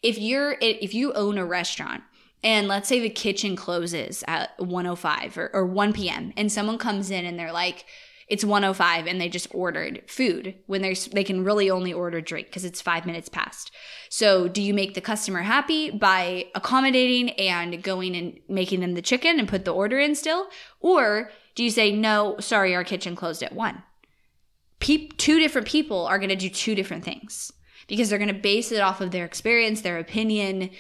if 0.03 0.19
you're 0.19 0.57
if 0.61 0.93
you 0.93 1.13
own 1.13 1.39
a 1.39 1.45
restaurant 1.45 2.03
and 2.43 2.69
let's 2.69 2.89
say 2.89 3.01
the 3.01 3.11
kitchen 3.11 3.57
closes 3.57 4.25
at 4.27 4.59
105 4.59 5.39
or, 5.39 5.51
or 5.53 5.67
1 5.67 5.93
p.m. 5.93 6.33
and 6.37 6.51
someone 6.51 6.79
comes 6.79 7.11
in 7.11 7.25
and 7.25 7.39
they're 7.39 7.53
like, 7.53 7.85
it's 8.29 8.45
105 8.45 9.07
and 9.07 9.21
they 9.21 9.29
just 9.29 9.47
ordered 9.55 10.03
food 10.09 10.57
when 10.67 10.83
there's 10.83 11.07
they 11.07 11.23
can 11.23 11.45
really 11.45 11.71
only 11.71 11.93
order 11.93 12.21
drink 12.21 12.49
because 12.49 12.65
it's 12.65 12.81
five 12.81 13.07
minutes 13.07 13.29
past. 13.29 13.71
So 14.09 14.49
do 14.49 14.61
you 14.61 14.75
make 14.75 14.95
the 14.95 15.01
customer 15.01 15.43
happy 15.43 15.91
by 15.91 16.47
accommodating 16.55 17.31
and 17.31 17.83
going 17.83 18.17
and 18.17 18.39
making 18.49 18.81
them 18.81 18.95
the 18.95 19.03
chicken 19.03 19.39
and 19.39 19.49
put 19.49 19.65
the 19.65 19.75
order 19.75 19.99
in 19.99 20.15
still? 20.15 20.49
Or 20.81 21.31
do 21.55 21.63
you 21.63 21.71
say 21.71 21.93
no 21.93 22.37
sorry 22.41 22.75
our 22.75 22.85
kitchen 22.85 23.15
closed 23.15 23.43
at 23.43 23.55
one. 23.55 23.83
Pe- 24.81 25.09
two 25.09 25.39
different 25.39 25.69
people 25.69 26.07
are 26.07 26.19
going 26.19 26.29
to 26.29 26.37
do 26.37 26.51
two 26.51 26.75
different 26.75 27.05
things 27.05 27.53
because 27.87 28.11
they're 28.11 28.19
going 28.19 28.29
to 28.29 28.35
base 28.35 28.73
it 28.73 28.81
off 28.81 29.01
of 29.01 29.13
their 29.13 29.25
experience 29.25 29.81
their 29.81 29.99
opinion 29.99 30.71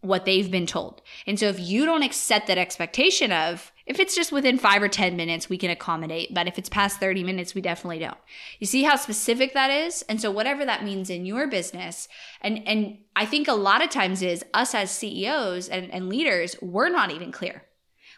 what 0.00 0.24
they've 0.24 0.50
been 0.50 0.66
told. 0.66 1.02
And 1.26 1.38
so 1.38 1.46
if 1.46 1.58
you 1.58 1.84
don't 1.84 2.02
accept 2.02 2.48
that 2.48 2.58
expectation 2.58 3.32
of 3.32 3.72
if 3.86 4.00
it's 4.00 4.16
just 4.16 4.32
within 4.32 4.58
five 4.58 4.82
or 4.82 4.88
10 4.88 5.16
minutes, 5.16 5.48
we 5.48 5.56
can 5.56 5.70
accommodate. 5.70 6.34
But 6.34 6.48
if 6.48 6.58
it's 6.58 6.68
past 6.68 6.98
30 6.98 7.22
minutes, 7.22 7.54
we 7.54 7.60
definitely 7.60 8.00
don't. 8.00 8.18
You 8.58 8.66
see 8.66 8.82
how 8.82 8.96
specific 8.96 9.54
that 9.54 9.70
is? 9.70 10.02
And 10.08 10.20
so, 10.20 10.30
whatever 10.30 10.64
that 10.64 10.84
means 10.84 11.08
in 11.08 11.24
your 11.24 11.46
business, 11.46 12.08
and, 12.40 12.66
and 12.66 12.98
I 13.14 13.24
think 13.26 13.46
a 13.46 13.54
lot 13.54 13.82
of 13.82 13.90
times 13.90 14.22
is 14.22 14.44
us 14.52 14.74
as 14.74 14.90
CEOs 14.90 15.68
and, 15.68 15.92
and 15.92 16.08
leaders, 16.08 16.56
we're 16.60 16.88
not 16.88 17.12
even 17.12 17.30
clear. 17.30 17.62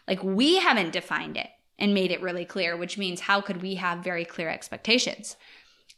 Like, 0.07 0.23
we 0.23 0.57
haven't 0.57 0.91
defined 0.91 1.37
it 1.37 1.49
and 1.77 1.93
made 1.93 2.11
it 2.11 2.21
really 2.21 2.45
clear, 2.45 2.75
which 2.75 2.97
means 2.97 3.21
how 3.21 3.39
could 3.39 3.61
we 3.61 3.75
have 3.75 3.99
very 3.99 4.25
clear 4.25 4.49
expectations? 4.49 5.37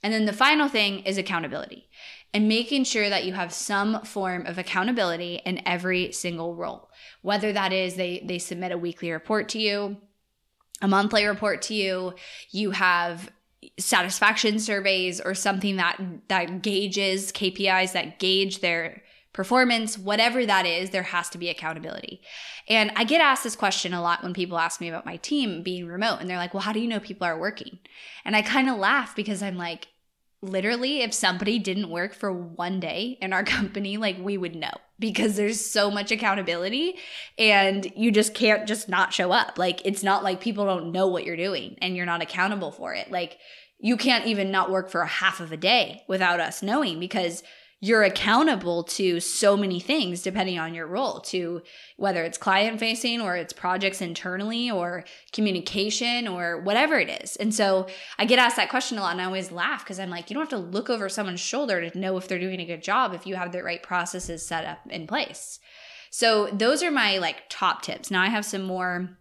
And 0.03 0.13
then 0.13 0.25
the 0.25 0.34
final 0.34 0.67
thing 0.67 1.00
is 1.00 1.17
accountability 1.17 1.88
and 2.34 2.48
making 2.48 2.86
sure 2.86 3.10
that 3.10 3.25
you 3.25 3.34
have 3.34 3.53
some 3.53 4.01
form 4.03 4.46
of 4.46 4.58
accountability 4.58 5.41
in 5.46 5.62
every 5.67 6.12
single 6.12 6.55
role. 6.55 6.89
Whether 7.22 7.51
that 7.53 7.74
is 7.74 7.96
they 7.96 8.24
they 8.25 8.39
submit 8.39 8.72
a 8.72 8.77
weekly 8.77 9.12
report 9.12 9.50
to 9.50 9.60
you, 9.60 9.98
a 10.81 10.88
monthly 10.88 11.25
report 11.25 11.62
to 11.63 11.74
you, 11.74 12.13
you 12.50 12.72
have 12.72 13.29
satisfaction 13.79 14.60
surveys 14.60 15.22
or 15.22 15.36
something 15.36 15.75
that 15.75 16.01
that 16.29 16.62
gauges 16.62 17.31
KPIs 17.31 17.91
that 17.93 18.17
gauge 18.17 18.62
their 18.62 19.03
performance, 19.34 19.98
whatever 19.98 20.46
that 20.46 20.65
is, 20.65 20.89
there 20.89 21.03
has 21.03 21.29
to 21.29 21.38
be 21.38 21.48
accountability. 21.48 22.22
And 22.67 22.91
I 22.98 23.05
get 23.05 23.22
asked 23.22 23.46
this 23.46 23.55
question 23.55 23.93
a 23.93 24.01
lot 24.01 24.24
when 24.24 24.34
people 24.34 24.58
ask 24.58 24.81
me 24.81 24.89
about 24.89 25.05
my 25.05 25.15
team 25.17 25.63
being 25.63 25.88
remote 25.88 26.17
and 26.20 26.29
they're 26.29 26.38
like, 26.38 26.53
"Well, 26.53 26.63
how 26.63 26.74
do 26.74 26.79
you 26.79 26.88
know 26.88 27.00
people 27.00 27.25
are 27.27 27.39
working?" 27.39 27.79
And 28.25 28.36
I 28.36 28.41
kind 28.41 28.70
of 28.70 28.77
laugh 28.77 29.15
because 29.15 29.41
I'm 29.41 29.58
like, 29.58 29.88
literally 30.41 31.01
if 31.01 31.13
somebody 31.13 31.60
didn't 31.60 31.89
work 31.89 32.13
for 32.13 32.31
one 32.31 32.79
day 32.79 33.17
in 33.21 33.33
our 33.33 33.43
company 33.57 33.98
like 33.98 34.17
we 34.19 34.38
would 34.38 34.55
know 34.55 34.71
because 35.00 35.36
there's 35.36 35.63
so 35.63 35.89
much 35.89 36.12
accountability 36.12 36.95
and 37.38 37.91
you 37.95 38.12
just 38.12 38.33
can't 38.33 38.67
just 38.67 38.88
not 38.88 39.13
show 39.13 39.31
up. 39.31 39.57
Like 39.57 39.81
it's 39.83 40.03
not 40.03 40.24
like 40.24 40.41
people 40.41 40.65
don't 40.65 40.91
know 40.91 41.07
what 41.07 41.25
you're 41.25 41.36
doing 41.36 41.77
and 41.81 41.95
you're 41.95 42.05
not 42.05 42.21
accountable 42.21 42.71
for 42.71 42.93
it. 42.93 43.12
Like 43.12 43.38
you 43.79 43.98
can't 43.98 44.27
even 44.27 44.51
not 44.51 44.69
work 44.69 44.89
for 44.91 45.01
a 45.01 45.07
half 45.07 45.39
of 45.39 45.51
a 45.51 45.57
day 45.57 46.03
without 46.07 46.39
us 46.39 46.62
knowing 46.62 47.00
because 47.00 47.41
you're 47.84 48.04
accountable 48.04 48.84
to 48.84 49.20
so 49.20 49.58
many 49.58 49.80
things 49.80 50.22
depending 50.22 50.60
on 50.60 50.76
your 50.76 50.86
role 50.86 51.20
to 51.20 51.64
whether 51.98 52.24
it's 52.24 52.38
client 52.38 52.80
facing 52.80 53.20
or 53.20 53.36
it's 53.36 53.52
projects 53.52 54.02
internally 54.02 54.70
or 54.70 55.04
communication 55.34 56.28
or 56.28 56.62
whatever 56.62 56.98
it 57.00 57.10
is. 57.24 57.36
And 57.36 57.54
so 57.54 57.88
i 58.18 58.26
get 58.26 58.40
asked 58.40 58.56
that 58.56 58.70
question 58.70 58.98
a 58.98 59.02
lot 59.02 59.14
and 59.14 59.22
i 59.22 59.26
always 59.26 59.52
laugh 59.52 59.84
because 59.84 60.00
i'm 60.00 60.10
like 60.10 60.30
you 60.30 60.36
don't 60.36 60.50
have 60.50 60.62
to 60.62 60.66
look 60.66 60.90
over 60.90 61.10
someone's 61.10 61.40
shoulder 61.40 61.90
to 61.90 61.98
know 61.98 62.16
if 62.18 62.28
they're 62.28 62.40
doing 62.40 62.62
a 62.62 62.66
good 62.66 62.84
job 62.84 63.14
if 63.14 63.26
you 63.26 63.36
have 63.36 63.52
the 63.52 63.64
right 63.64 63.84
processes 63.84 64.46
set 64.46 64.64
up 64.64 64.80
in 64.90 65.08
place. 65.08 65.60
So 66.12 66.48
those 66.48 66.84
are 66.84 66.92
my 66.92 67.18
like 67.18 67.44
top 67.50 67.82
tips. 67.82 68.12
Now 68.12 68.22
i 68.22 68.28
have 68.28 68.46
some 68.46 68.62
more 68.64 69.18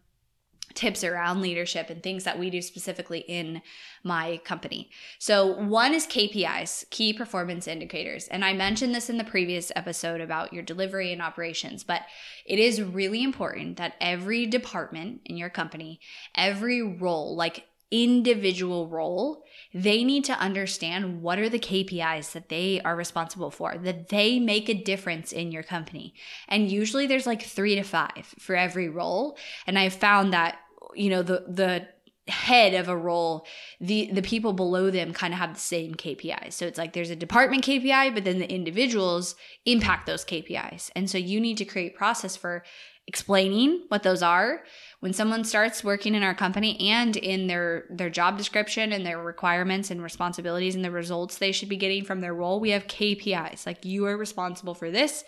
tips 0.75 1.03
around 1.05 1.41
leadership 1.41 1.91
and 1.91 2.03
things 2.03 2.25
that 2.25 2.39
we 2.39 2.51
do 2.51 2.63
specifically 2.63 3.21
in 3.21 3.63
my 4.03 4.41
company. 4.45 4.91
So, 5.19 5.47
one 5.47 5.95
is 5.95 6.07
KPIs, 6.07 6.89
key 6.91 7.13
performance 7.13 7.67
indicators. 7.69 8.29
And 8.29 8.45
I 8.45 8.53
mentioned 8.53 8.95
this 8.95 9.11
in 9.11 9.19
the 9.19 9.25
previous 9.25 9.73
episode 9.77 10.21
about 10.21 10.53
your 10.53 10.63
delivery 10.63 11.13
and 11.13 11.21
operations, 11.21 11.85
but 11.85 12.03
it 12.47 12.59
is 12.59 12.83
really 12.83 13.23
important 13.23 13.77
that 13.77 13.95
every 14.01 14.47
department 14.47 15.21
in 15.25 15.37
your 15.37 15.51
company, 15.51 16.01
every 16.35 16.83
role, 16.83 17.37
like 17.37 17.67
individual 17.91 18.89
role, 18.89 19.45
they 19.75 20.05
need 20.05 20.25
to 20.25 20.33
understand 20.33 21.23
what 21.23 21.39
are 21.39 21.49
the 21.49 21.59
KPIs 21.59 22.33
that 22.33 22.49
they 22.49 22.81
are 22.83 22.97
responsible 22.97 23.51
for, 23.51 23.77
that 23.79 24.09
they 24.09 24.39
make 24.39 24.69
a 24.69 24.75
difference 24.75 25.33
in 25.33 25.53
your 25.53 25.63
company. 25.63 26.15
And 26.49 26.71
usually 26.71 27.07
there's 27.07 27.27
like 27.27 27.43
three 27.43 27.75
to 27.75 27.83
five 27.83 28.35
for 28.39 28.57
every 28.57 28.89
role. 28.89 29.37
And 29.67 29.79
I've 29.79 29.95
found 29.95 30.33
that, 30.33 30.59
you 30.95 31.11
know, 31.11 31.23
the, 31.23 31.45
the, 31.49 31.89
head 32.29 32.75
of 32.75 32.89
a 32.89 32.97
role 32.97 33.45
the 33.81 34.09
the 34.13 34.23
people 34.23 34.53
below 34.53 34.89
them 34.89 35.13
kind 35.13 35.35
of 35.35 35.41
have 35.41 35.55
the 35.55 35.59
same 35.59 35.97
KPIs 35.97 36.53
so 36.53 36.65
it's 36.65 36.79
like 36.79 36.93
there's 36.93 37.11
a 37.11 37.17
department 37.17 37.65
KPI 37.65 38.15
but 38.15 38.25
then 38.25 38.39
the 38.39 38.49
individuals 38.49 39.35
impact 39.67 40.07
those 40.07 40.25
KPIs 40.25 40.91
and 40.95 41.11
so 41.11 41.19
you 41.19 41.41
need 41.41 41.57
to 41.59 41.65
create 41.65 41.97
process 41.97 42.37
for 42.37 42.63
explaining 43.09 43.85
what 43.89 44.05
those 44.05 44.23
are 44.23 44.63
when 45.01 45.13
someone 45.13 45.45
starts 45.45 45.83
working 45.83 46.15
in 46.15 46.23
our 46.23 46.35
company 46.35 46.79
and 46.91 47.17
in 47.17 47.47
their 47.47 47.87
their 47.91 48.11
job 48.11 48.39
description 48.39 48.93
and 48.93 49.05
their 49.05 49.23
requirements 49.23 49.91
and 49.91 50.03
responsibilities 50.03 50.75
and 50.75 50.85
the 50.85 50.91
results 50.91 51.39
they 51.39 51.53
should 51.53 51.69
be 51.69 51.77
getting 51.77 52.05
from 52.05 52.21
their 52.21 52.35
role 52.35 52.61
we 52.61 52.71
have 52.71 52.87
KPIs 52.87 53.67
like 53.67 53.85
you 53.85 54.07
are 54.07 54.17
responsible 54.17 54.75
for 54.75 54.91
this. 54.91 55.25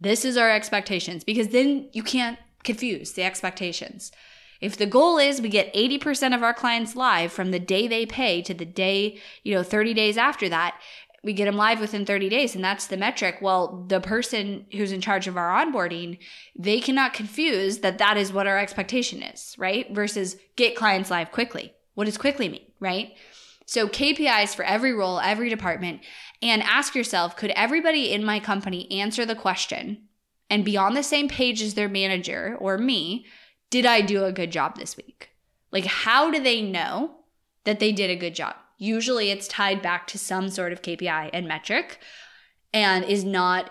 This 0.00 0.24
is 0.24 0.36
our 0.36 0.50
expectations. 0.50 1.24
Because 1.24 1.48
then 1.48 1.88
you 1.92 2.02
can't 2.02 2.38
confuse 2.62 3.12
the 3.12 3.22
expectations. 3.22 4.12
If 4.60 4.76
the 4.76 4.86
goal 4.86 5.18
is 5.18 5.40
we 5.40 5.48
get 5.48 5.74
80% 5.74 6.34
of 6.34 6.42
our 6.42 6.54
clients 6.54 6.96
live 6.96 7.32
from 7.32 7.50
the 7.50 7.58
day 7.58 7.86
they 7.86 8.06
pay 8.06 8.40
to 8.42 8.54
the 8.54 8.64
day, 8.64 9.20
you 9.42 9.54
know, 9.54 9.62
30 9.62 9.94
days 9.94 10.16
after 10.16 10.48
that, 10.48 10.80
we 11.24 11.32
get 11.32 11.46
them 11.46 11.56
live 11.56 11.80
within 11.80 12.04
30 12.04 12.28
days 12.28 12.54
and 12.54 12.62
that's 12.62 12.86
the 12.86 12.96
metric. 12.96 13.38
Well 13.40 13.84
the 13.88 14.00
person 14.00 14.66
who's 14.72 14.92
in 14.92 15.00
charge 15.00 15.26
of 15.26 15.36
our 15.36 15.50
onboarding 15.50 16.18
they 16.54 16.80
cannot 16.80 17.14
confuse 17.14 17.78
that 17.78 17.98
that 17.98 18.16
is 18.16 18.32
what 18.32 18.46
our 18.46 18.58
expectation 18.58 19.22
is 19.22 19.56
right? 19.58 19.92
Versus 19.92 20.36
get 20.56 20.76
clients 20.76 21.10
live 21.10 21.32
quickly. 21.32 21.72
What 21.94 22.04
does 22.04 22.18
quickly 22.18 22.48
mean 22.48 22.66
right? 22.78 23.14
So 23.66 23.88
kpis 23.88 24.54
for 24.54 24.64
every 24.64 24.92
role 24.92 25.18
every 25.18 25.48
department 25.48 26.02
and 26.42 26.62
ask 26.62 26.94
yourself 26.94 27.36
could 27.36 27.50
everybody 27.56 28.12
in 28.12 28.22
my 28.22 28.38
company 28.38 28.90
answer 28.92 29.24
the 29.24 29.34
question 29.34 30.02
and 30.50 30.64
be 30.64 30.76
on 30.76 30.94
the 30.94 31.02
same 31.02 31.28
page 31.28 31.62
as 31.62 31.74
their 31.74 31.88
manager 31.88 32.56
or 32.60 32.76
me 32.76 33.26
did 33.70 33.86
i 33.86 34.02
do 34.02 34.24
a 34.24 34.32
good 34.32 34.52
job 34.52 34.76
this 34.76 34.96
week? 34.96 35.30
Like 35.72 35.86
how 35.86 36.30
do 36.30 36.40
they 36.40 36.60
know 36.60 37.16
that 37.64 37.80
they 37.80 37.92
did 37.92 38.10
a 38.10 38.16
good 38.16 38.34
job 38.34 38.54
Usually 38.78 39.30
it's 39.30 39.48
tied 39.48 39.82
back 39.82 40.06
to 40.08 40.18
some 40.18 40.48
sort 40.48 40.72
of 40.72 40.82
KPI 40.82 41.30
and 41.32 41.46
metric 41.46 41.98
and 42.72 43.04
is 43.04 43.24
not 43.24 43.70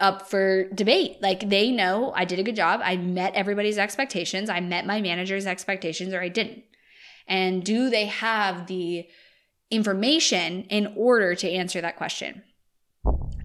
up 0.00 0.28
for 0.28 0.68
debate. 0.70 1.22
Like 1.22 1.48
they 1.48 1.70
know 1.70 2.12
I 2.14 2.24
did 2.24 2.38
a 2.38 2.42
good 2.42 2.56
job. 2.56 2.80
I 2.82 2.96
met 2.96 3.34
everybody's 3.34 3.78
expectations. 3.78 4.50
I 4.50 4.60
met 4.60 4.84
my 4.84 5.00
manager's 5.00 5.46
expectations 5.46 6.12
or 6.12 6.20
I 6.20 6.28
didn't. 6.28 6.64
And 7.28 7.64
do 7.64 7.88
they 7.88 8.06
have 8.06 8.66
the 8.66 9.06
information 9.70 10.64
in 10.64 10.92
order 10.96 11.34
to 11.36 11.50
answer 11.50 11.80
that 11.80 11.96
question? 11.96 12.42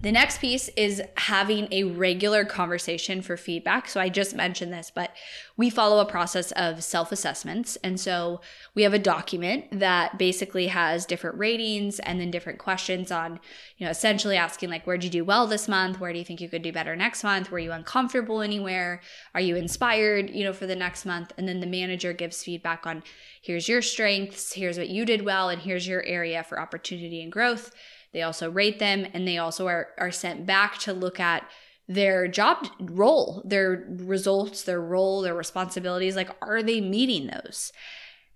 The 0.00 0.12
next 0.12 0.40
piece 0.40 0.68
is 0.76 1.02
having 1.16 1.66
a 1.72 1.82
regular 1.82 2.44
conversation 2.44 3.20
for 3.20 3.36
feedback. 3.36 3.88
So 3.88 4.00
I 4.00 4.08
just 4.08 4.32
mentioned 4.32 4.72
this, 4.72 4.92
but 4.94 5.10
we 5.56 5.70
follow 5.70 5.98
a 5.98 6.08
process 6.08 6.52
of 6.52 6.84
self 6.84 7.10
assessments. 7.10 7.76
And 7.82 7.98
so 7.98 8.40
we 8.76 8.84
have 8.84 8.94
a 8.94 8.98
document 9.00 9.80
that 9.80 10.16
basically 10.16 10.68
has 10.68 11.04
different 11.04 11.36
ratings 11.36 11.98
and 11.98 12.20
then 12.20 12.30
different 12.30 12.60
questions 12.60 13.10
on, 13.10 13.40
you 13.76 13.86
know, 13.86 13.90
essentially 13.90 14.36
asking, 14.36 14.70
like, 14.70 14.86
where'd 14.86 15.02
you 15.02 15.10
do 15.10 15.24
well 15.24 15.48
this 15.48 15.66
month? 15.66 15.98
Where 15.98 16.12
do 16.12 16.18
you 16.20 16.24
think 16.24 16.40
you 16.40 16.48
could 16.48 16.62
do 16.62 16.72
better 16.72 16.94
next 16.94 17.24
month? 17.24 17.50
Were 17.50 17.58
you 17.58 17.72
uncomfortable 17.72 18.40
anywhere? 18.40 19.00
Are 19.34 19.40
you 19.40 19.56
inspired, 19.56 20.30
you 20.30 20.44
know, 20.44 20.52
for 20.52 20.66
the 20.66 20.76
next 20.76 21.06
month? 21.06 21.32
And 21.36 21.48
then 21.48 21.58
the 21.58 21.66
manager 21.66 22.12
gives 22.12 22.44
feedback 22.44 22.86
on 22.86 23.02
here's 23.42 23.68
your 23.68 23.82
strengths, 23.82 24.52
here's 24.52 24.78
what 24.78 24.90
you 24.90 25.04
did 25.04 25.24
well, 25.24 25.48
and 25.48 25.60
here's 25.60 25.88
your 25.88 26.04
area 26.04 26.44
for 26.44 26.60
opportunity 26.60 27.20
and 27.20 27.32
growth 27.32 27.74
they 28.12 28.22
also 28.22 28.50
rate 28.50 28.78
them 28.78 29.06
and 29.12 29.26
they 29.26 29.38
also 29.38 29.66
are, 29.66 29.88
are 29.98 30.10
sent 30.10 30.46
back 30.46 30.78
to 30.78 30.92
look 30.92 31.20
at 31.20 31.48
their 31.86 32.28
job 32.28 32.66
role, 32.80 33.42
their 33.44 33.86
results, 33.88 34.62
their 34.62 34.80
role, 34.80 35.22
their 35.22 35.34
responsibilities. 35.34 36.16
Like, 36.16 36.30
are 36.42 36.62
they 36.62 36.80
meeting 36.80 37.28
those? 37.28 37.72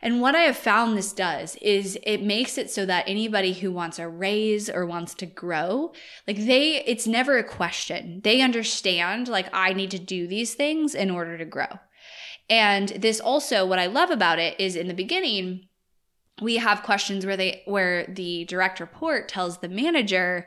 And 0.01 0.21
what 0.21 0.35
I 0.35 0.41
have 0.41 0.57
found 0.57 0.97
this 0.97 1.13
does 1.13 1.57
is 1.57 1.97
it 2.03 2.23
makes 2.23 2.59
it 2.59 2.71
so 2.71 2.85
that 2.87 3.05
anybody 3.07 3.53
who 3.53 3.71
wants 3.71 4.01
a 4.01 4.09
raise 4.09 4.69
or 4.69 4.85
wants 4.85 5.15
to 5.15 5.27
grow, 5.27 5.93
like 6.27 6.39
they, 6.39 6.83
it's 6.85 7.07
never 7.07 7.39
a 7.39 7.45
question. 7.45 8.21
They 8.25 8.41
understand, 8.41 9.29
like, 9.29 9.49
I 9.53 9.75
need 9.75 9.93
to 9.93 10.01
do 10.01 10.27
these 10.27 10.55
things 10.55 10.95
in 10.97 11.11
order 11.11 11.39
to 11.39 11.45
grow. 11.45 11.79
And 12.51 12.89
this 12.89 13.21
also, 13.21 13.65
what 13.65 13.79
I 13.79 13.87
love 13.87 14.11
about 14.11 14.41
it 14.41 14.59
is 14.59 14.75
in 14.75 14.89
the 14.89 14.95
beginning, 14.95 15.69
we 16.41 16.57
have 16.57 16.83
questions 16.83 17.27
where 17.27 17.37
they, 17.37 17.63
where 17.67 18.07
the 18.07 18.45
direct 18.47 18.81
report 18.81 19.29
tells 19.29 19.59
the 19.59 19.69
manager, 19.69 20.47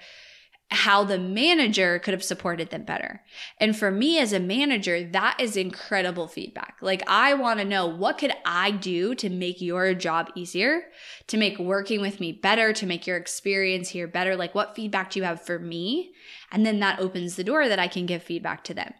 how 0.71 1.03
the 1.03 1.19
manager 1.19 1.99
could 1.99 2.13
have 2.13 2.23
supported 2.23 2.71
them 2.71 2.83
better. 2.83 3.21
And 3.59 3.77
for 3.77 3.91
me 3.91 4.19
as 4.19 4.33
a 4.33 4.39
manager, 4.39 5.03
that 5.11 5.37
is 5.39 5.55
incredible 5.55 6.27
feedback. 6.27 6.77
Like 6.81 7.03
I 7.07 7.35
want 7.35 7.59
to 7.59 7.65
know 7.65 7.85
what 7.85 8.17
could 8.17 8.33
I 8.45 8.71
do 8.71 9.13
to 9.15 9.29
make 9.29 9.61
your 9.61 9.93
job 9.93 10.31
easier, 10.35 10.85
to 11.27 11.37
make 11.37 11.59
working 11.59 12.01
with 12.01 12.19
me 12.19 12.31
better, 12.31 12.73
to 12.73 12.85
make 12.87 13.05
your 13.05 13.17
experience 13.17 13.89
here 13.89 14.07
better? 14.07 14.35
Like 14.35 14.55
what 14.55 14.75
feedback 14.75 15.11
do 15.11 15.19
you 15.19 15.25
have 15.25 15.45
for 15.45 15.59
me? 15.59 16.13
And 16.51 16.65
then 16.65 16.79
that 16.79 16.99
opens 16.99 17.35
the 17.35 17.43
door 17.43 17.67
that 17.69 17.79
I 17.79 17.87
can 17.87 18.07
give 18.07 18.23
feedback 18.23 18.63
to 18.65 18.73
them. 18.73 18.93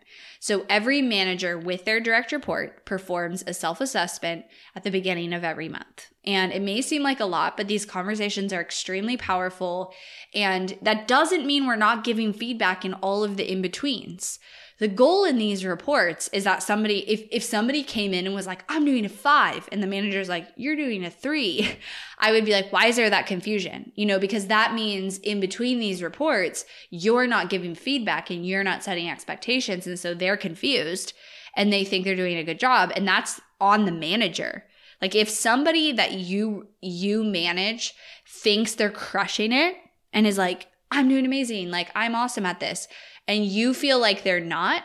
So 0.45 0.63
every 0.69 1.01
manager 1.01 1.57
with 1.57 1.85
their 1.85 1.99
direct 1.99 2.31
report 2.31 2.85
performs 2.85 3.43
a 3.47 3.53
self-assessment 3.55 4.45
at 4.75 4.83
the 4.83 4.91
beginning 4.91 5.33
of 5.33 5.43
every 5.43 5.67
month. 5.67 6.13
And 6.23 6.51
it 6.51 6.61
may 6.61 6.83
seem 6.83 7.01
like 7.01 7.19
a 7.19 7.25
lot, 7.25 7.57
but 7.57 7.67
these 7.67 7.83
conversations 7.83 8.53
are 8.53 8.61
extremely 8.61 9.17
powerful. 9.17 9.91
And 10.35 10.77
that 10.83 11.07
doesn't 11.07 11.47
mean 11.47 11.65
we're 11.65 11.75
not 11.77 12.03
giving 12.03 12.31
feedback 12.31 12.85
in 12.85 12.93
all 12.93 13.23
of 13.23 13.37
the 13.37 13.51
in 13.51 13.63
betweens. 13.63 14.37
The 14.77 14.87
goal 14.89 15.23
in 15.23 15.37
these 15.37 15.63
reports 15.63 16.29
is 16.33 16.43
that 16.43 16.61
somebody, 16.61 17.09
if, 17.09 17.25
if 17.31 17.43
somebody 17.43 17.81
came 17.81 18.13
in 18.13 18.25
and 18.25 18.35
was 18.35 18.45
like, 18.45 18.65
I'm 18.67 18.83
doing 18.83 19.05
a 19.05 19.09
five, 19.09 19.69
and 19.71 19.81
the 19.81 19.87
manager's 19.87 20.27
like, 20.27 20.49
you're 20.57 20.75
doing 20.75 21.05
a 21.05 21.09
three, 21.09 21.77
I 22.19 22.31
would 22.31 22.43
be 22.45 22.51
like, 22.51 22.73
why 22.73 22.87
is 22.87 22.97
there 22.97 23.09
that 23.09 23.25
confusion? 23.25 23.93
You 23.95 24.05
know, 24.05 24.19
because 24.19 24.47
that 24.47 24.73
means 24.73 25.17
in 25.19 25.39
between 25.39 25.79
these 25.79 26.03
reports, 26.03 26.65
you're 26.89 27.27
not 27.27 27.49
giving 27.49 27.73
feedback 27.73 28.29
and 28.29 28.45
you're 28.45 28.63
not 28.63 28.83
setting 28.83 29.09
expectations. 29.09 29.87
And 29.87 29.97
so 29.97 30.13
they're 30.13 30.37
confused 30.37 31.13
and 31.55 31.71
they 31.71 31.85
think 31.85 32.03
they're 32.03 32.15
doing 32.15 32.37
a 32.37 32.43
good 32.43 32.59
job. 32.59 32.91
And 32.95 33.07
that's 33.07 33.39
on 33.61 33.85
the 33.85 33.91
manager. 33.91 34.65
Like 35.01 35.15
if 35.15 35.29
somebody 35.29 35.91
that 35.93 36.13
you 36.13 36.67
you 36.81 37.23
manage 37.23 37.93
thinks 38.27 38.75
they're 38.75 38.89
crushing 38.89 39.51
it 39.51 39.75
and 40.13 40.25
is 40.25 40.37
like, 40.37 40.67
I'm 40.91 41.09
doing 41.09 41.25
amazing, 41.25 41.71
like 41.71 41.89
I'm 41.95 42.15
awesome 42.15 42.45
at 42.45 42.59
this, 42.59 42.87
and 43.27 43.45
you 43.45 43.73
feel 43.73 43.99
like 43.99 44.23
they're 44.23 44.39
not, 44.39 44.83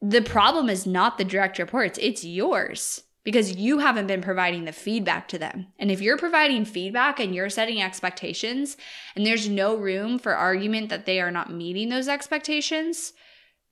the 0.00 0.22
problem 0.22 0.68
is 0.68 0.86
not 0.86 1.18
the 1.18 1.24
direct 1.24 1.58
reports, 1.58 1.98
it's 2.00 2.24
yours 2.24 3.02
because 3.24 3.56
you 3.56 3.80
haven't 3.80 4.06
been 4.06 4.22
providing 4.22 4.64
the 4.64 4.72
feedback 4.72 5.28
to 5.28 5.38
them. 5.38 5.66
And 5.78 5.90
if 5.90 6.00
you're 6.00 6.16
providing 6.16 6.64
feedback 6.64 7.20
and 7.20 7.34
you're 7.34 7.50
setting 7.50 7.82
expectations 7.82 8.76
and 9.14 9.26
there's 9.26 9.48
no 9.48 9.76
room 9.76 10.18
for 10.18 10.34
argument 10.34 10.88
that 10.88 11.04
they 11.04 11.20
are 11.20 11.30
not 11.30 11.52
meeting 11.52 11.88
those 11.88 12.08
expectations, 12.08 13.12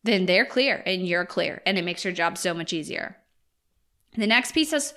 then 0.04 0.26
they're 0.26 0.44
clear 0.44 0.82
and 0.84 1.06
you're 1.06 1.24
clear 1.24 1.62
and 1.64 1.78
it 1.78 1.84
makes 1.84 2.04
your 2.04 2.12
job 2.12 2.36
so 2.36 2.52
much 2.52 2.72
easier. 2.72 3.16
The 4.16 4.26
next 4.26 4.52
piece 4.52 4.72
is 4.72 4.94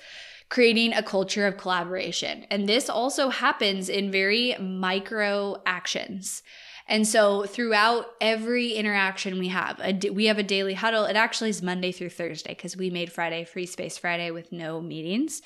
creating 0.50 0.92
a 0.92 1.02
culture 1.02 1.46
of 1.46 1.56
collaboration. 1.56 2.44
And 2.50 2.68
this 2.68 2.90
also 2.90 3.30
happens 3.30 3.88
in 3.88 4.10
very 4.10 4.56
micro 4.58 5.62
actions. 5.64 6.42
And 6.90 7.06
so 7.06 7.44
throughout 7.44 8.06
every 8.20 8.72
interaction 8.72 9.38
we 9.38 9.46
have, 9.48 9.80
a, 9.80 10.10
we 10.10 10.26
have 10.26 10.38
a 10.38 10.42
daily 10.42 10.74
huddle. 10.74 11.04
It 11.04 11.14
actually 11.14 11.50
is 11.50 11.62
Monday 11.62 11.92
through 11.92 12.10
Thursday 12.10 12.52
because 12.52 12.76
we 12.76 12.90
made 12.90 13.12
Friday 13.12 13.44
Free 13.44 13.66
Space 13.66 13.96
Friday 13.96 14.32
with 14.32 14.50
no 14.50 14.80
meetings. 14.80 15.40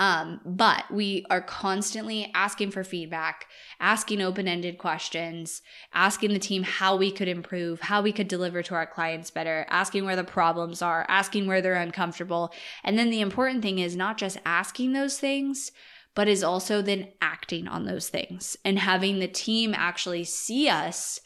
Um, 0.00 0.40
but 0.44 0.90
we 0.90 1.26
are 1.30 1.42
constantly 1.42 2.32
asking 2.34 2.72
for 2.72 2.82
feedback, 2.82 3.46
asking 3.78 4.20
open 4.20 4.48
ended 4.48 4.78
questions, 4.78 5.62
asking 5.92 6.32
the 6.32 6.38
team 6.38 6.64
how 6.64 6.96
we 6.96 7.12
could 7.12 7.28
improve, 7.28 7.82
how 7.82 8.02
we 8.02 8.10
could 8.10 8.26
deliver 8.26 8.62
to 8.62 8.74
our 8.74 8.86
clients 8.86 9.30
better, 9.30 9.66
asking 9.68 10.06
where 10.06 10.16
the 10.16 10.24
problems 10.24 10.82
are, 10.82 11.04
asking 11.08 11.46
where 11.46 11.60
they're 11.62 11.74
uncomfortable. 11.74 12.50
And 12.82 12.98
then 12.98 13.10
the 13.10 13.20
important 13.20 13.62
thing 13.62 13.78
is 13.78 13.94
not 13.94 14.16
just 14.16 14.38
asking 14.44 14.94
those 14.94 15.20
things, 15.20 15.70
but 16.14 16.28
is 16.28 16.42
also 16.42 16.82
then 16.82 17.08
acting 17.20 17.68
on 17.68 17.84
those 17.84 18.08
things 18.08 18.56
and 18.64 18.78
having 18.78 19.18
the 19.18 19.28
team 19.28 19.74
actually 19.76 20.24
see 20.24 20.68
us 20.68 21.20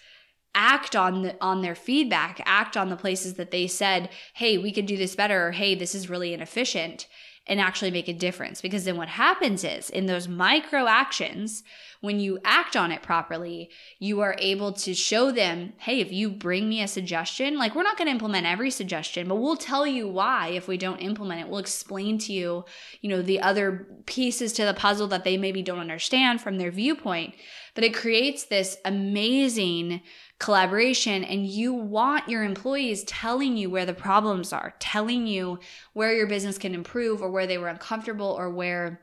act 0.55 0.95
on 0.95 1.23
the, 1.23 1.37
on 1.41 1.63
their 1.63 1.75
feedback 1.75 2.41
act 2.45 2.77
on 2.77 2.89
the 2.89 2.97
places 2.97 3.35
that 3.35 3.51
they 3.51 3.67
said 3.67 4.09
hey 4.35 4.57
we 4.57 4.73
could 4.73 4.87
do 4.87 4.97
this 4.97 5.17
better 5.17 5.49
or 5.49 5.53
hey 5.53 5.75
this 5.75 5.95
is 5.95 6.11
really 6.11 6.33
inefficient 6.33 7.09
and 7.47 7.61
actually 7.61 7.91
make 7.91 8.09
a 8.09 8.13
difference. 8.13 8.61
Because 8.61 8.85
then 8.85 8.97
what 8.97 9.09
happens 9.09 9.65
is 9.65 9.91
in 9.91 10.07
those 10.07 10.29
micro 10.29 10.87
actions, 10.87 11.63
when 12.01 12.21
you 12.21 12.39
act 12.45 12.77
on 12.77 12.93
it 12.93 13.03
properly, 13.03 13.71
you 13.99 14.21
are 14.21 14.37
able 14.39 14.73
to 14.73 14.95
show 14.95 15.31
them, 15.31 15.73
hey, 15.79 16.01
if 16.01 16.13
you 16.13 16.31
bring 16.31 16.69
me 16.69 16.83
a 16.83 16.89
suggestion, 16.89 17.59
like 17.59 17.75
we're 17.75 17.83
not 17.83 17.97
going 17.97 18.07
to 18.07 18.13
implement 18.13 18.47
every 18.47 18.71
suggestion, 18.71 19.29
but 19.29 19.37
we'll 19.37 19.57
tell 19.57 19.87
you 19.87 20.09
why 20.09 20.49
if 20.49 20.69
we 20.69 20.77
don't 20.77 20.99
implement 20.99 21.41
it. 21.41 21.49
We'll 21.49 21.61
explain 21.61 22.19
to 22.19 22.33
you, 22.33 22.65
you 23.01 23.11
know, 23.11 23.23
the 23.23 23.41
other 23.41 23.87
pieces 24.07 24.53
to 24.55 24.65
the 24.65 24.75
puzzle 24.75 25.09
that 25.09 25.25
they 25.25 25.37
maybe 25.37 25.63
don't 25.63 25.79
understand 25.79 26.41
from 26.41 26.59
their 26.59 26.71
viewpoint. 26.71 27.35
But 27.75 27.85
it 27.85 27.95
creates 27.95 28.45
this 28.45 28.77
amazing 28.85 30.01
collaboration 30.39 31.25
and 31.25 31.47
you 31.47 31.73
want 31.73 32.29
your 32.29 32.43
employees 32.43 33.05
telling 33.05 33.57
you 33.57 33.71
where 33.71 33.87
the 33.87 33.95
problems 33.95 34.53
are, 34.53 34.75
telling 34.79 35.27
you 35.27 35.59
where 35.93 36.15
your 36.15 36.27
business 36.27 36.59
can 36.59 36.75
improve 36.75 37.23
or 37.23 37.31
where 37.31 37.47
they 37.47 37.59
were 37.59 37.69
uncomfortable 37.69 38.35
or 38.39 38.51
where 38.51 39.01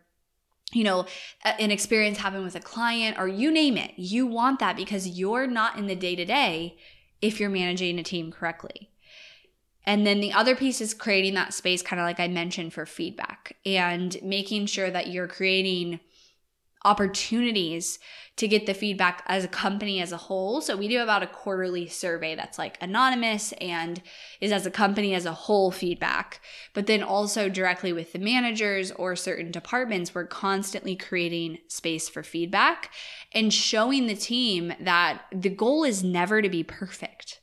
you 0.74 0.84
know, 0.84 1.06
an 1.44 1.70
experience 1.70 2.18
happened 2.18 2.44
with 2.44 2.56
a 2.56 2.62
client 2.62 3.18
or 3.20 3.28
you 3.28 3.52
name 3.52 3.78
it. 3.78 3.92
You 3.98 4.26
want 4.26 4.60
that 4.60 4.78
because 4.78 5.06
you're 5.06 5.48
not 5.48 5.78
in 5.78 5.88
the 5.88 5.96
day 5.96 6.16
to 6.16 6.24
day 6.26 6.78
if 7.22 7.40
you're 7.40 7.50
managing 7.50 8.00
a 8.00 8.04
team 8.04 8.32
correctly. 8.32 8.90
And 9.86 10.06
then 10.06 10.20
the 10.20 10.32
other 10.32 10.56
piece 10.56 10.80
is 10.80 10.94
creating 10.94 11.34
that 11.34 11.54
space, 11.54 11.82
kind 11.82 12.00
of 12.00 12.06
like 12.06 12.20
I 12.20 12.28
mentioned, 12.28 12.74
for 12.74 12.86
feedback 12.86 13.58
and 13.66 14.18
making 14.22 14.68
sure 14.68 14.92
that 14.92 15.08
you're 15.08 15.28
creating 15.28 16.00
opportunities 16.84 18.00
to 18.38 18.48
get 18.48 18.66
the 18.66 18.74
feedback 18.74 19.24
as 19.28 19.44
a 19.44 19.50
company 19.50 20.02
as 20.02 20.12
a 20.12 20.18
whole. 20.18 20.62
So 20.62 20.76
we 20.76 20.88
do 20.88 21.02
about 21.02 21.22
a 21.22 21.28
quarterly 21.28 21.88
survey 21.88 22.34
that's 22.34 22.58
like 22.58 22.78
anonymous 22.82 23.52
and 23.54 24.02
is 24.40 24.52
as 24.52 24.66
a 24.66 24.72
company 24.72 25.14
as 25.14 25.26
a 25.26 25.34
whole 25.34 25.70
feedback. 25.70 26.40
But 26.74 26.88
then 26.88 27.04
also 27.04 27.50
directly 27.50 27.94
with 27.94 28.14
the 28.14 28.20
managers 28.20 28.92
or 28.92 29.16
certain 29.16 29.52
departments, 29.52 30.16
we're 30.16 30.26
constantly 30.26 30.96
creating 30.96 31.60
space 31.68 32.10
for 32.10 32.24
feedback 32.24 32.92
and 33.34 33.54
showing 33.54 34.08
the 34.08 34.16
team 34.16 34.74
that 34.80 35.24
the 35.32 35.50
goal 35.50 35.84
is 35.84 36.04
never 36.04 36.42
to 36.42 36.50
be 36.50 36.64
perfect. 36.64 37.42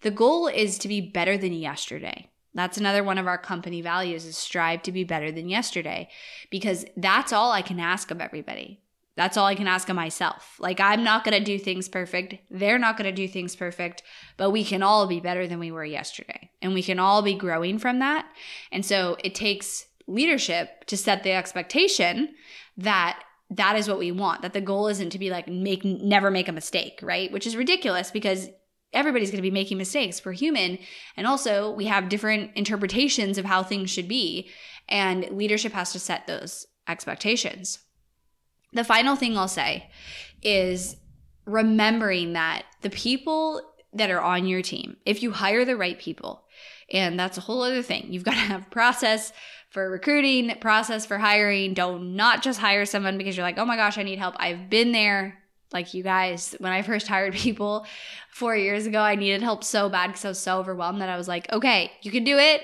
The 0.00 0.10
goal 0.10 0.46
is 0.46 0.78
to 0.78 0.88
be 0.88 1.02
better 1.02 1.36
than 1.36 1.52
yesterday. 1.52 2.29
That's 2.54 2.78
another 2.78 3.04
one 3.04 3.18
of 3.18 3.26
our 3.26 3.38
company 3.38 3.80
values 3.80 4.24
is 4.24 4.36
strive 4.36 4.82
to 4.82 4.92
be 4.92 5.04
better 5.04 5.30
than 5.30 5.48
yesterday 5.48 6.08
because 6.50 6.84
that's 6.96 7.32
all 7.32 7.52
I 7.52 7.62
can 7.62 7.78
ask 7.78 8.10
of 8.10 8.20
everybody. 8.20 8.80
That's 9.16 9.36
all 9.36 9.46
I 9.46 9.54
can 9.54 9.66
ask 9.66 9.88
of 9.88 9.96
myself. 9.96 10.56
Like, 10.58 10.80
I'm 10.80 11.04
not 11.04 11.24
going 11.24 11.38
to 11.38 11.44
do 11.44 11.58
things 11.58 11.88
perfect. 11.88 12.36
They're 12.50 12.78
not 12.78 12.96
going 12.96 13.08
to 13.08 13.14
do 13.14 13.28
things 13.28 13.54
perfect, 13.54 14.02
but 14.36 14.50
we 14.50 14.64
can 14.64 14.82
all 14.82 15.06
be 15.06 15.20
better 15.20 15.46
than 15.46 15.58
we 15.58 15.70
were 15.70 15.84
yesterday. 15.84 16.50
And 16.62 16.72
we 16.72 16.82
can 16.82 16.98
all 16.98 17.20
be 17.20 17.34
growing 17.34 17.78
from 17.78 17.98
that. 17.98 18.26
And 18.72 18.84
so 18.84 19.16
it 19.22 19.34
takes 19.34 19.86
leadership 20.06 20.84
to 20.86 20.96
set 20.96 21.22
the 21.22 21.32
expectation 21.32 22.30
that 22.78 23.22
that 23.50 23.76
is 23.76 23.88
what 23.88 23.98
we 23.98 24.12
want, 24.12 24.42
that 24.42 24.52
the 24.52 24.60
goal 24.60 24.86
isn't 24.86 25.10
to 25.10 25.18
be 25.18 25.28
like, 25.28 25.48
make, 25.48 25.84
never 25.84 26.30
make 26.30 26.48
a 26.48 26.52
mistake, 26.52 27.00
right? 27.02 27.30
Which 27.32 27.46
is 27.46 27.56
ridiculous 27.56 28.10
because 28.10 28.48
everybody's 28.92 29.30
going 29.30 29.38
to 29.38 29.42
be 29.42 29.50
making 29.50 29.78
mistakes. 29.78 30.24
We're 30.24 30.32
human. 30.32 30.78
And 31.16 31.26
also, 31.26 31.70
we 31.70 31.86
have 31.86 32.08
different 32.08 32.52
interpretations 32.56 33.38
of 33.38 33.44
how 33.44 33.62
things 33.62 33.90
should 33.90 34.08
be. 34.08 34.50
And 34.88 35.28
leadership 35.30 35.72
has 35.72 35.92
to 35.92 35.98
set 35.98 36.26
those 36.26 36.66
expectations. 36.88 37.78
The 38.72 38.84
final 38.84 39.16
thing 39.16 39.36
I'll 39.36 39.48
say 39.48 39.90
is 40.42 40.96
remembering 41.44 42.32
that 42.34 42.64
the 42.82 42.90
people 42.90 43.62
that 43.92 44.10
are 44.10 44.20
on 44.20 44.46
your 44.46 44.62
team, 44.62 44.96
if 45.04 45.22
you 45.22 45.32
hire 45.32 45.64
the 45.64 45.76
right 45.76 45.98
people, 45.98 46.44
and 46.92 47.18
that's 47.18 47.38
a 47.38 47.42
whole 47.42 47.62
other 47.62 47.82
thing, 47.82 48.06
you've 48.12 48.24
got 48.24 48.32
to 48.32 48.38
have 48.38 48.70
process 48.70 49.32
for 49.70 49.88
recruiting, 49.88 50.56
process 50.60 51.06
for 51.06 51.18
hiring. 51.18 51.74
Don't 51.74 52.16
not 52.16 52.42
just 52.42 52.60
hire 52.60 52.84
someone 52.84 53.18
because 53.18 53.36
you're 53.36 53.46
like, 53.46 53.58
oh 53.58 53.64
my 53.64 53.76
gosh, 53.76 53.98
I 53.98 54.02
need 54.02 54.18
help. 54.18 54.34
I've 54.38 54.68
been 54.68 54.92
there. 54.92 55.39
Like 55.72 55.94
you 55.94 56.02
guys, 56.02 56.54
when 56.58 56.72
I 56.72 56.82
first 56.82 57.08
hired 57.08 57.34
people 57.34 57.86
four 58.32 58.56
years 58.56 58.86
ago, 58.86 59.00
I 59.00 59.14
needed 59.14 59.42
help 59.42 59.64
so 59.64 59.88
bad 59.88 60.08
because 60.08 60.24
I 60.24 60.28
was 60.28 60.38
so 60.38 60.58
overwhelmed 60.58 61.00
that 61.00 61.08
I 61.08 61.16
was 61.16 61.28
like, 61.28 61.50
okay, 61.52 61.92
you 62.02 62.10
can 62.10 62.24
do 62.24 62.38
it. 62.38 62.62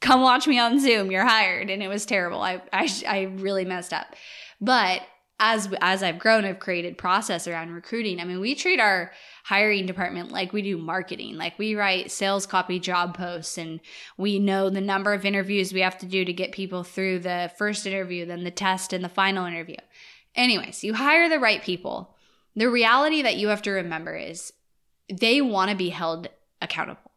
Come 0.00 0.22
watch 0.22 0.46
me 0.46 0.58
on 0.58 0.78
Zoom. 0.78 1.10
You're 1.10 1.24
hired. 1.24 1.70
And 1.70 1.82
it 1.82 1.88
was 1.88 2.06
terrible. 2.06 2.42
I, 2.42 2.62
I, 2.72 2.88
I 3.08 3.22
really 3.38 3.64
messed 3.64 3.92
up. 3.92 4.14
But 4.60 5.02
as 5.38 5.72
as 5.82 6.02
I've 6.02 6.18
grown, 6.18 6.44
I've 6.44 6.60
created 6.60 6.96
process 6.96 7.46
around 7.46 7.72
recruiting. 7.72 8.20
I 8.20 8.24
mean, 8.24 8.40
we 8.40 8.54
treat 8.54 8.80
our 8.80 9.12
hiring 9.44 9.84
department 9.84 10.32
like 10.32 10.52
we 10.52 10.62
do 10.62 10.78
marketing. 10.78 11.36
Like 11.36 11.58
we 11.58 11.74
write 11.74 12.10
sales 12.10 12.46
copy 12.46 12.80
job 12.80 13.16
posts 13.16 13.58
and 13.58 13.80
we 14.16 14.38
know 14.38 14.70
the 14.70 14.80
number 14.80 15.12
of 15.12 15.26
interviews 15.26 15.72
we 15.72 15.80
have 15.80 15.98
to 15.98 16.06
do 16.06 16.24
to 16.24 16.32
get 16.32 16.52
people 16.52 16.84
through 16.84 17.20
the 17.20 17.50
first 17.58 17.86
interview, 17.86 18.24
then 18.24 18.44
the 18.44 18.50
test 18.50 18.92
and 18.92 19.04
the 19.04 19.10
final 19.10 19.44
interview. 19.44 19.76
Anyways, 20.36 20.84
you 20.84 20.94
hire 20.94 21.28
the 21.28 21.40
right 21.40 21.62
people. 21.62 22.14
The 22.54 22.70
reality 22.70 23.22
that 23.22 23.36
you 23.36 23.48
have 23.48 23.62
to 23.62 23.70
remember 23.70 24.14
is 24.14 24.52
they 25.12 25.40
want 25.40 25.70
to 25.70 25.76
be 25.76 25.88
held 25.88 26.28
accountable. 26.60 27.10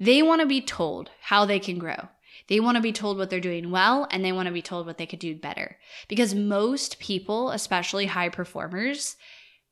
They 0.00 0.22
want 0.22 0.40
to 0.40 0.46
be 0.46 0.60
told 0.60 1.10
how 1.20 1.44
they 1.44 1.58
can 1.58 1.78
grow. 1.78 2.08
They 2.48 2.60
want 2.60 2.76
to 2.76 2.82
be 2.82 2.92
told 2.92 3.16
what 3.16 3.30
they're 3.30 3.40
doing 3.40 3.70
well 3.70 4.06
and 4.10 4.24
they 4.24 4.32
want 4.32 4.46
to 4.46 4.52
be 4.52 4.62
told 4.62 4.86
what 4.86 4.98
they 4.98 5.06
could 5.06 5.18
do 5.18 5.34
better. 5.34 5.78
Because 6.08 6.34
most 6.34 6.98
people, 6.98 7.50
especially 7.50 8.06
high 8.06 8.28
performers, 8.28 9.16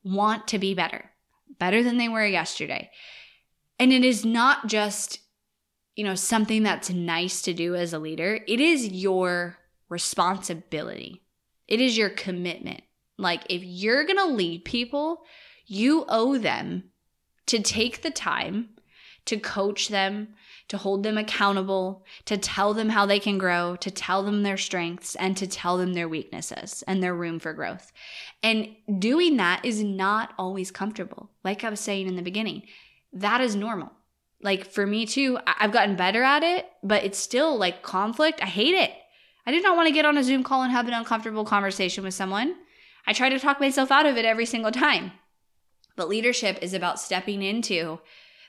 want 0.03 0.47
to 0.49 0.59
be 0.59 0.73
better, 0.73 1.11
better 1.59 1.83
than 1.83 1.97
they 1.97 2.09
were 2.09 2.25
yesterday. 2.25 2.89
And 3.79 3.91
it 3.91 4.03
is 4.03 4.25
not 4.25 4.67
just, 4.67 5.19
you 5.95 6.03
know, 6.03 6.15
something 6.15 6.63
that's 6.63 6.89
nice 6.89 7.41
to 7.43 7.53
do 7.53 7.75
as 7.75 7.93
a 7.93 7.99
leader, 7.99 8.39
it 8.47 8.59
is 8.59 8.87
your 8.87 9.57
responsibility, 9.89 11.22
it 11.67 11.81
is 11.81 11.97
your 11.97 12.09
commitment. 12.09 12.81
Like, 13.17 13.43
if 13.49 13.63
you're 13.63 14.05
going 14.05 14.17
to 14.17 14.25
lead 14.25 14.65
people, 14.65 15.23
you 15.65 16.05
owe 16.09 16.37
them 16.37 16.85
to 17.45 17.59
take 17.61 18.01
the 18.01 18.11
time 18.11 18.69
to 19.25 19.37
coach 19.37 19.87
them, 19.87 20.29
to 20.67 20.77
hold 20.77 21.03
them 21.03 21.17
accountable, 21.17 22.05
to 22.25 22.37
tell 22.37 22.73
them 22.73 22.89
how 22.89 23.05
they 23.05 23.19
can 23.19 23.37
grow, 23.37 23.75
to 23.77 23.89
tell 23.89 24.23
them 24.23 24.43
their 24.43 24.57
strengths, 24.57 25.15
and 25.15 25.37
to 25.37 25.47
tell 25.47 25.77
them 25.77 25.93
their 25.93 26.09
weaknesses 26.09 26.83
and 26.87 27.01
their 27.01 27.15
room 27.15 27.39
for 27.39 27.53
growth. 27.53 27.91
And 28.41 28.75
doing 28.99 29.37
that 29.37 29.63
is 29.63 29.83
not 29.83 30.33
always 30.37 30.71
comfortable. 30.71 31.29
Like 31.43 31.63
I 31.63 31.69
was 31.69 31.79
saying 31.79 32.07
in 32.07 32.15
the 32.15 32.21
beginning, 32.21 32.63
that 33.13 33.39
is 33.39 33.55
normal. 33.55 33.91
Like 34.41 34.65
for 34.65 34.85
me 34.85 35.05
too, 35.05 35.39
I've 35.47 35.71
gotten 35.71 35.95
better 35.95 36.21
at 36.21 36.43
it, 36.43 36.65
but 36.83 37.03
it's 37.05 37.17
still 37.17 37.57
like 37.57 37.81
conflict. 37.81 38.41
I 38.41 38.47
hate 38.47 38.75
it. 38.75 38.91
I 39.45 39.51
do 39.51 39.61
not 39.61 39.75
want 39.75 39.87
to 39.87 39.93
get 39.93 40.05
on 40.05 40.17
a 40.17 40.23
Zoom 40.23 40.43
call 40.43 40.63
and 40.63 40.71
have 40.71 40.87
an 40.87 40.93
uncomfortable 40.93 41.45
conversation 41.45 42.03
with 42.03 42.13
someone. 42.13 42.55
I 43.05 43.13
try 43.13 43.29
to 43.29 43.39
talk 43.39 43.59
myself 43.59 43.91
out 43.91 44.05
of 44.05 44.17
it 44.17 44.25
every 44.25 44.45
single 44.45 44.71
time. 44.71 45.11
But 45.95 46.09
leadership 46.09 46.59
is 46.61 46.73
about 46.73 46.99
stepping 46.99 47.41
into 47.41 47.99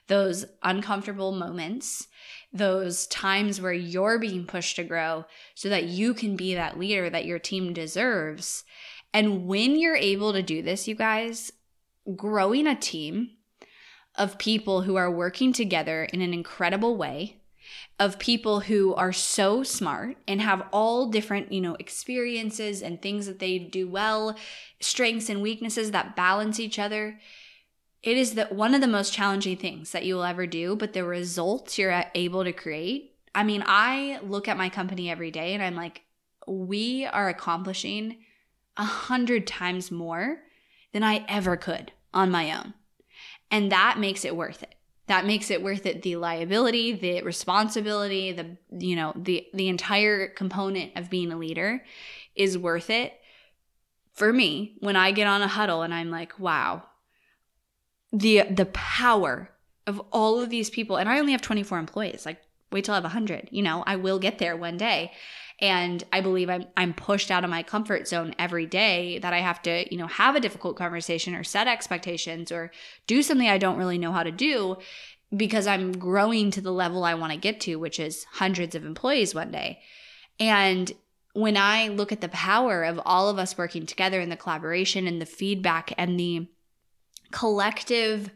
those 0.06 0.44
uncomfortable 0.62 1.32
moments, 1.32 2.08
those 2.52 3.06
times 3.08 3.60
where 3.60 3.72
you're 3.72 4.18
being 4.18 4.46
pushed 4.46 4.76
to 4.76 4.84
grow 4.84 5.24
so 5.54 5.68
that 5.68 5.84
you 5.84 6.14
can 6.14 6.36
be 6.36 6.54
that 6.54 6.78
leader 6.78 7.10
that 7.10 7.24
your 7.24 7.38
team 7.38 7.72
deserves. 7.72 8.64
And 9.12 9.46
when 9.46 9.76
you're 9.76 9.96
able 9.96 10.32
to 10.32 10.42
do 10.42 10.62
this, 10.62 10.86
you 10.86 10.94
guys, 10.94 11.52
growing 12.14 12.66
a 12.66 12.76
team 12.76 13.30
of 14.14 14.38
people 14.38 14.82
who 14.82 14.96
are 14.96 15.10
working 15.10 15.52
together 15.52 16.04
in 16.04 16.20
an 16.20 16.32
incredible 16.32 16.96
way, 16.96 17.40
of 17.98 18.18
people 18.18 18.60
who 18.60 18.94
are 18.94 19.12
so 19.12 19.62
smart 19.62 20.16
and 20.26 20.40
have 20.40 20.66
all 20.72 21.06
different, 21.06 21.52
you 21.52 21.60
know, 21.60 21.76
experiences 21.78 22.82
and 22.82 23.00
things 23.00 23.26
that 23.26 23.38
they 23.38 23.58
do 23.58 23.88
well, 23.88 24.36
strengths 24.80 25.28
and 25.28 25.42
weaknesses 25.42 25.90
that 25.90 26.16
balance 26.16 26.58
each 26.58 26.78
other 26.78 27.18
it 28.04 28.18
is 28.18 28.34
that 28.34 28.52
one 28.52 28.74
of 28.74 28.82
the 28.82 28.86
most 28.86 29.14
challenging 29.14 29.56
things 29.56 29.92
that 29.92 30.04
you 30.04 30.14
will 30.14 30.24
ever 30.24 30.46
do, 30.46 30.76
but 30.76 30.92
the 30.92 31.04
results 31.04 31.78
you're 31.78 32.04
able 32.14 32.44
to 32.44 32.52
create. 32.52 33.16
I 33.34 33.44
mean, 33.44 33.64
I 33.66 34.20
look 34.22 34.46
at 34.46 34.58
my 34.58 34.68
company 34.68 35.10
every 35.10 35.30
day 35.30 35.54
and 35.54 35.62
I'm 35.62 35.74
like, 35.74 36.02
we 36.46 37.06
are 37.06 37.30
accomplishing 37.30 38.18
a 38.76 38.84
hundred 38.84 39.46
times 39.46 39.90
more 39.90 40.42
than 40.92 41.02
I 41.02 41.24
ever 41.28 41.56
could 41.56 41.92
on 42.12 42.30
my 42.30 42.52
own. 42.52 42.74
And 43.50 43.72
that 43.72 43.98
makes 43.98 44.26
it 44.26 44.36
worth 44.36 44.62
it. 44.62 44.74
That 45.06 45.26
makes 45.26 45.50
it 45.50 45.62
worth 45.62 45.84
it 45.84 46.02
the 46.02 46.16
liability, 46.16 46.92
the 46.92 47.22
responsibility, 47.22 48.32
the 48.32 48.56
you 48.70 48.96
know, 48.96 49.12
the 49.16 49.46
the 49.52 49.68
entire 49.68 50.28
component 50.28 50.96
of 50.96 51.10
being 51.10 51.30
a 51.30 51.36
leader 51.36 51.84
is 52.34 52.56
worth 52.56 52.90
it. 52.90 53.12
For 54.12 54.32
me 54.32 54.76
when 54.78 54.96
I 54.96 55.10
get 55.10 55.26
on 55.26 55.42
a 55.42 55.48
huddle 55.48 55.82
and 55.82 55.92
I'm 55.92 56.10
like, 56.10 56.38
wow, 56.38 56.84
the 58.14 58.42
the 58.48 58.66
power 58.66 59.50
of 59.86 60.00
all 60.12 60.40
of 60.40 60.48
these 60.48 60.70
people 60.70 60.96
and 60.96 61.08
i 61.08 61.18
only 61.18 61.32
have 61.32 61.42
24 61.42 61.78
employees 61.78 62.24
like 62.24 62.38
wait 62.70 62.84
till 62.84 62.94
i 62.94 62.96
have 62.96 63.04
100 63.04 63.48
you 63.50 63.62
know 63.62 63.82
i 63.86 63.96
will 63.96 64.18
get 64.18 64.38
there 64.38 64.56
one 64.56 64.76
day 64.76 65.10
and 65.60 66.04
i 66.12 66.20
believe 66.20 66.50
i'm 66.50 66.64
i'm 66.76 66.92
pushed 66.92 67.30
out 67.30 67.44
of 67.44 67.50
my 67.50 67.62
comfort 67.62 68.08
zone 68.08 68.34
every 68.38 68.66
day 68.66 69.18
that 69.18 69.32
i 69.32 69.38
have 69.38 69.62
to 69.62 69.86
you 69.92 69.98
know 69.98 70.06
have 70.06 70.34
a 70.34 70.40
difficult 70.40 70.76
conversation 70.76 71.34
or 71.34 71.44
set 71.44 71.66
expectations 71.66 72.50
or 72.50 72.70
do 73.06 73.22
something 73.22 73.48
i 73.48 73.58
don't 73.58 73.78
really 73.78 73.98
know 73.98 74.12
how 74.12 74.22
to 74.22 74.32
do 74.32 74.76
because 75.36 75.66
i'm 75.66 75.92
growing 75.92 76.50
to 76.50 76.60
the 76.60 76.72
level 76.72 77.04
i 77.04 77.14
want 77.14 77.32
to 77.32 77.38
get 77.38 77.60
to 77.60 77.76
which 77.76 78.00
is 78.00 78.24
hundreds 78.32 78.74
of 78.74 78.84
employees 78.84 79.34
one 79.34 79.50
day. 79.50 79.80
And 80.40 80.90
when 81.34 81.56
i 81.56 81.88
look 81.88 82.12
at 82.12 82.20
the 82.20 82.28
power 82.28 82.84
of 82.84 83.00
all 83.04 83.28
of 83.28 83.38
us 83.38 83.58
working 83.58 83.86
together 83.86 84.20
and 84.20 84.30
the 84.30 84.36
collaboration 84.36 85.06
and 85.06 85.20
the 85.20 85.26
feedback 85.26 85.92
and 85.96 86.18
the 86.18 86.48
collective 87.30 88.30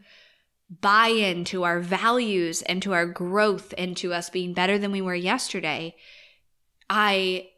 buy 0.81 1.07
in 1.07 1.43
to 1.45 1.63
our 1.63 1.79
values 1.79 2.61
and 2.63 2.81
to 2.83 2.93
our 2.93 3.05
growth 3.05 3.73
and 3.77 3.97
to 3.97 4.13
us 4.13 4.29
being 4.29 4.53
better 4.53 4.77
than 4.77 4.91
we 4.91 5.01
were 5.01 5.15
yesterday, 5.15 5.95
I 6.89 7.49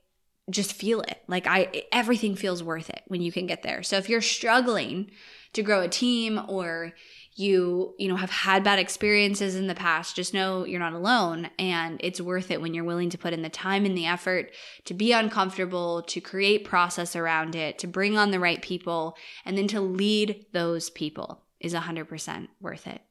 just 0.50 0.74
feel 0.74 1.02
it. 1.02 1.22
Like 1.28 1.48
I 1.48 1.86
everything 1.92 2.36
feels 2.36 2.64
worth 2.64 2.90
it 2.90 3.04
when 3.08 3.22
you 3.22 3.32
can 3.32 3.48
get 3.48 3.64
there. 3.64 3.84
So 3.84 3.98
if 3.98 4.10
you're 4.10 4.22
struggling 4.22 5.12
to 5.54 5.64
grow 5.64 5.82
a 5.82 5.88
team 5.88 6.42
or 6.48 6.94
you, 7.36 7.96
you 7.98 8.10
know, 8.10 8.18
have 8.18 8.30
had 8.30 8.64
bad 8.64 8.78
experiences 8.78 9.56
in 9.56 9.68
the 9.68 9.76
past, 9.76 10.16
just 10.16 10.34
know 10.34 10.66
you're 10.66 10.80
not 10.80 10.94
alone 10.94 11.50
and 11.58 12.00
it's 12.04 12.20
worth 12.20 12.52
it 12.52 12.62
when 12.62 12.74
you're 12.74 12.84
willing 12.84 13.10
to 13.10 13.18
put 13.18 13.34
in 13.34 13.42
the 13.42 13.50
time 13.50 13.86
and 13.86 13.98
the 13.98 14.06
effort 14.06 14.52
to 14.86 14.94
be 14.94 15.14
uncomfortable, 15.14 16.04
to 16.04 16.20
create 16.20 16.66
process 16.66 17.16
around 17.16 17.56
it, 17.56 17.80
to 17.80 17.88
bring 17.88 18.18
on 18.18 18.32
the 18.32 18.40
right 18.40 18.62
people, 18.62 19.16
and 19.46 19.58
then 19.58 19.68
to 19.68 19.80
lead 19.80 20.46
those 20.52 20.90
people 20.90 21.42
is 21.60 21.74
100% 21.74 22.48
worth 22.60 22.86
it. 22.86 23.02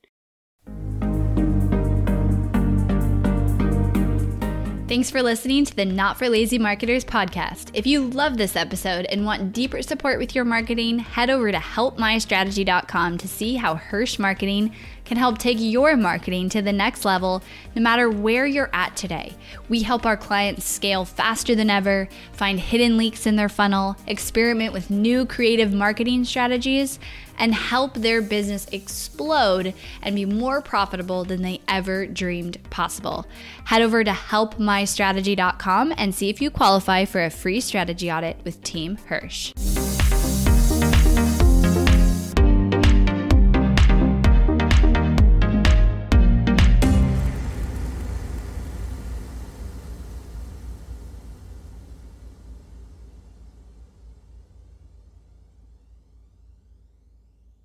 Thanks 4.91 5.09
for 5.09 5.23
listening 5.23 5.65
to 5.67 5.77
the 5.77 5.85
Not 5.85 6.19
for 6.19 6.29
Lazy 6.29 6.59
Marketers 6.59 7.05
podcast. 7.05 7.71
If 7.75 7.87
you 7.87 8.09
love 8.09 8.37
this 8.37 8.57
episode 8.57 9.07
and 9.07 9.25
want 9.25 9.53
deeper 9.53 9.83
support 9.83 10.19
with 10.19 10.35
your 10.35 10.45
marketing, 10.45 10.99
head 10.99 11.31
over 11.31 11.53
to 11.53 11.59
helpmystrategy.com 11.59 13.17
to 13.19 13.29
see 13.29 13.55
how 13.55 13.77
Hirsch 13.77 14.19
Marketing 14.19 14.75
can 15.05 15.17
help 15.17 15.39
take 15.39 15.59
your 15.61 15.97
marketing 15.97 16.49
to 16.49 16.61
the 16.61 16.73
next 16.73 17.05
level 17.05 17.41
no 17.77 17.83
matter 17.83 18.11
where 18.11 18.47
you're 18.47 18.71
at 18.73 18.97
today. 18.97 19.33
We 19.69 19.83
help 19.83 20.07
our 20.07 20.17
clients 20.17 20.65
scale 20.65 21.05
faster 21.05 21.55
than 21.55 21.71
ever, 21.71 22.09
find 22.33 22.59
hidden 22.59 22.97
leaks 22.97 23.27
in 23.27 23.37
their 23.37 23.49
funnel, 23.49 23.95
experiment 24.09 24.73
with 24.73 24.91
new 24.91 25.25
creative 25.25 25.73
marketing 25.73 26.25
strategies, 26.25 26.99
and 27.41 27.53
help 27.55 27.95
their 27.95 28.23
business 28.23 28.69
explode 28.71 29.75
and 30.03 30.15
be 30.15 30.25
more 30.25 30.61
profitable 30.61 31.25
than 31.25 31.43
they 31.43 31.61
ever 31.67 32.07
dreamed 32.07 32.59
possible. 32.71 33.27
Head 33.65 33.83
over 33.83 34.05
to 34.05 34.13
helpmystrategy.com 34.13 35.95
and 35.97 36.15
see 36.15 36.29
if 36.29 36.41
you 36.41 36.51
qualify 36.51 37.05
for 37.05 37.25
a 37.25 37.31
free 37.31 37.61
strategy 37.61 38.13
audit 38.13 38.37
with 38.45 38.63
Team 38.63 38.97
Hirsch. 39.07 39.53